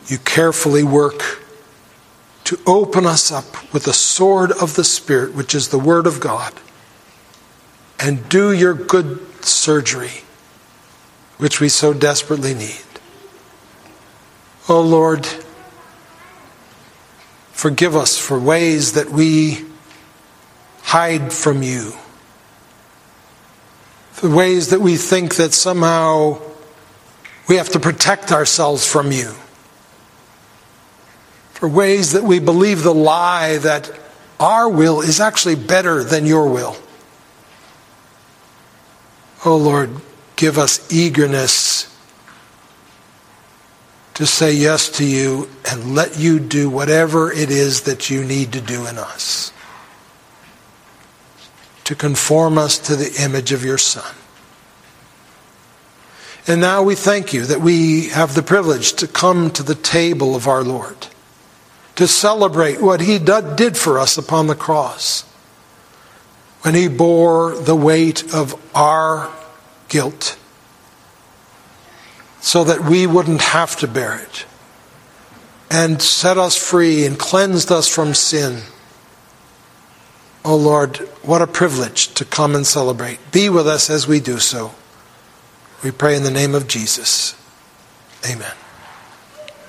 you 0.07 0.17
carefully 0.17 0.83
work 0.83 1.41
to 2.43 2.59
open 2.67 3.05
us 3.05 3.31
up 3.31 3.73
with 3.73 3.85
the 3.85 3.93
sword 3.93 4.51
of 4.51 4.75
the 4.75 4.83
Spirit, 4.83 5.33
which 5.33 5.55
is 5.55 5.69
the 5.69 5.79
Word 5.79 6.05
of 6.05 6.19
God, 6.19 6.53
and 7.99 8.29
do 8.29 8.51
your 8.51 8.75
good 8.75 9.19
surgery, 9.43 10.21
which 11.37 11.59
we 11.59 11.69
so 11.69 11.91
desperately 11.91 12.53
need. 12.53 12.84
Oh 14.67 14.81
Lord, 14.81 15.27
forgive 17.51 17.95
us 17.95 18.17
for 18.17 18.39
ways 18.39 18.93
that 18.93 19.11
we 19.11 19.63
hide 20.81 21.31
from 21.31 21.61
you, 21.61 21.93
the 24.21 24.29
ways 24.29 24.69
that 24.69 24.81
we 24.81 24.97
think 24.97 25.35
that 25.35 25.53
somehow 25.53 26.41
we 27.47 27.57
have 27.57 27.69
to 27.69 27.79
protect 27.79 28.31
ourselves 28.31 28.91
from 28.91 29.11
you. 29.11 29.33
For 31.53 31.69
ways 31.69 32.13
that 32.13 32.23
we 32.23 32.39
believe 32.39 32.81
the 32.81 32.93
lie 32.93 33.57
that 33.59 33.91
our 34.39 34.67
will 34.67 35.01
is 35.01 35.19
actually 35.19 35.55
better 35.55 36.03
than 36.03 36.25
your 36.25 36.51
will. 36.51 36.75
Oh 39.45 39.57
Lord, 39.57 39.91
give 40.35 40.57
us 40.57 40.91
eagerness 40.91 41.94
to 44.15 44.25
say 44.25 44.53
yes 44.53 44.89
to 44.89 45.05
you 45.05 45.49
and 45.69 45.95
let 45.95 46.17
you 46.17 46.39
do 46.39 46.69
whatever 46.69 47.31
it 47.31 47.51
is 47.51 47.81
that 47.81 48.09
you 48.09 48.23
need 48.23 48.51
to 48.53 48.61
do 48.61 48.87
in 48.87 48.97
us 48.97 49.51
to 51.85 51.95
conform 51.95 52.57
us 52.57 52.77
to 52.79 52.95
the 52.95 53.23
image 53.23 53.51
of 53.51 53.63
your 53.63 53.77
Son. 53.77 54.15
And 56.47 56.59
now 56.59 56.83
we 56.83 56.95
thank 56.95 57.33
you 57.33 57.45
that 57.45 57.61
we 57.61 58.09
have 58.09 58.35
the 58.35 58.43
privilege 58.43 58.93
to 58.93 59.07
come 59.07 59.49
to 59.51 59.63
the 59.63 59.75
table 59.75 60.35
of 60.35 60.47
our 60.47 60.63
Lord, 60.63 61.07
to 61.95 62.07
celebrate 62.07 62.81
what 62.81 63.01
He 63.01 63.17
did 63.19 63.77
for 63.77 63.97
us 63.97 64.17
upon 64.17 64.47
the 64.47 64.55
cross, 64.55 65.21
when 66.61 66.73
He 66.73 66.87
bore 66.87 67.55
the 67.55 67.75
weight 67.75 68.33
of 68.33 68.59
our 68.75 69.31
guilt, 69.87 70.37
so 72.45 72.63
that 72.63 72.81
we 72.81 73.07
wouldn't 73.07 73.41
have 73.41 73.75
to 73.75 73.87
bear 73.87 74.19
it, 74.19 74.45
and 75.71 75.99
set 75.99 76.37
us 76.37 76.55
free 76.55 77.03
and 77.03 77.17
cleansed 77.17 77.71
us 77.71 77.87
from 77.87 78.13
sin. 78.13 78.61
Oh 80.45 80.55
Lord, 80.55 80.97
what 81.23 81.41
a 81.41 81.47
privilege 81.47 82.13
to 82.13 82.23
come 82.23 82.53
and 82.53 82.65
celebrate. 82.65 83.17
Be 83.31 83.49
with 83.49 83.67
us 83.67 83.89
as 83.89 84.07
we 84.07 84.19
do 84.19 84.37
so. 84.37 84.75
We 85.83 85.89
pray 85.89 86.15
in 86.15 86.21
the 86.21 86.29
name 86.29 86.53
of 86.53 86.67
Jesus. 86.67 87.33
Amen. 88.23 88.53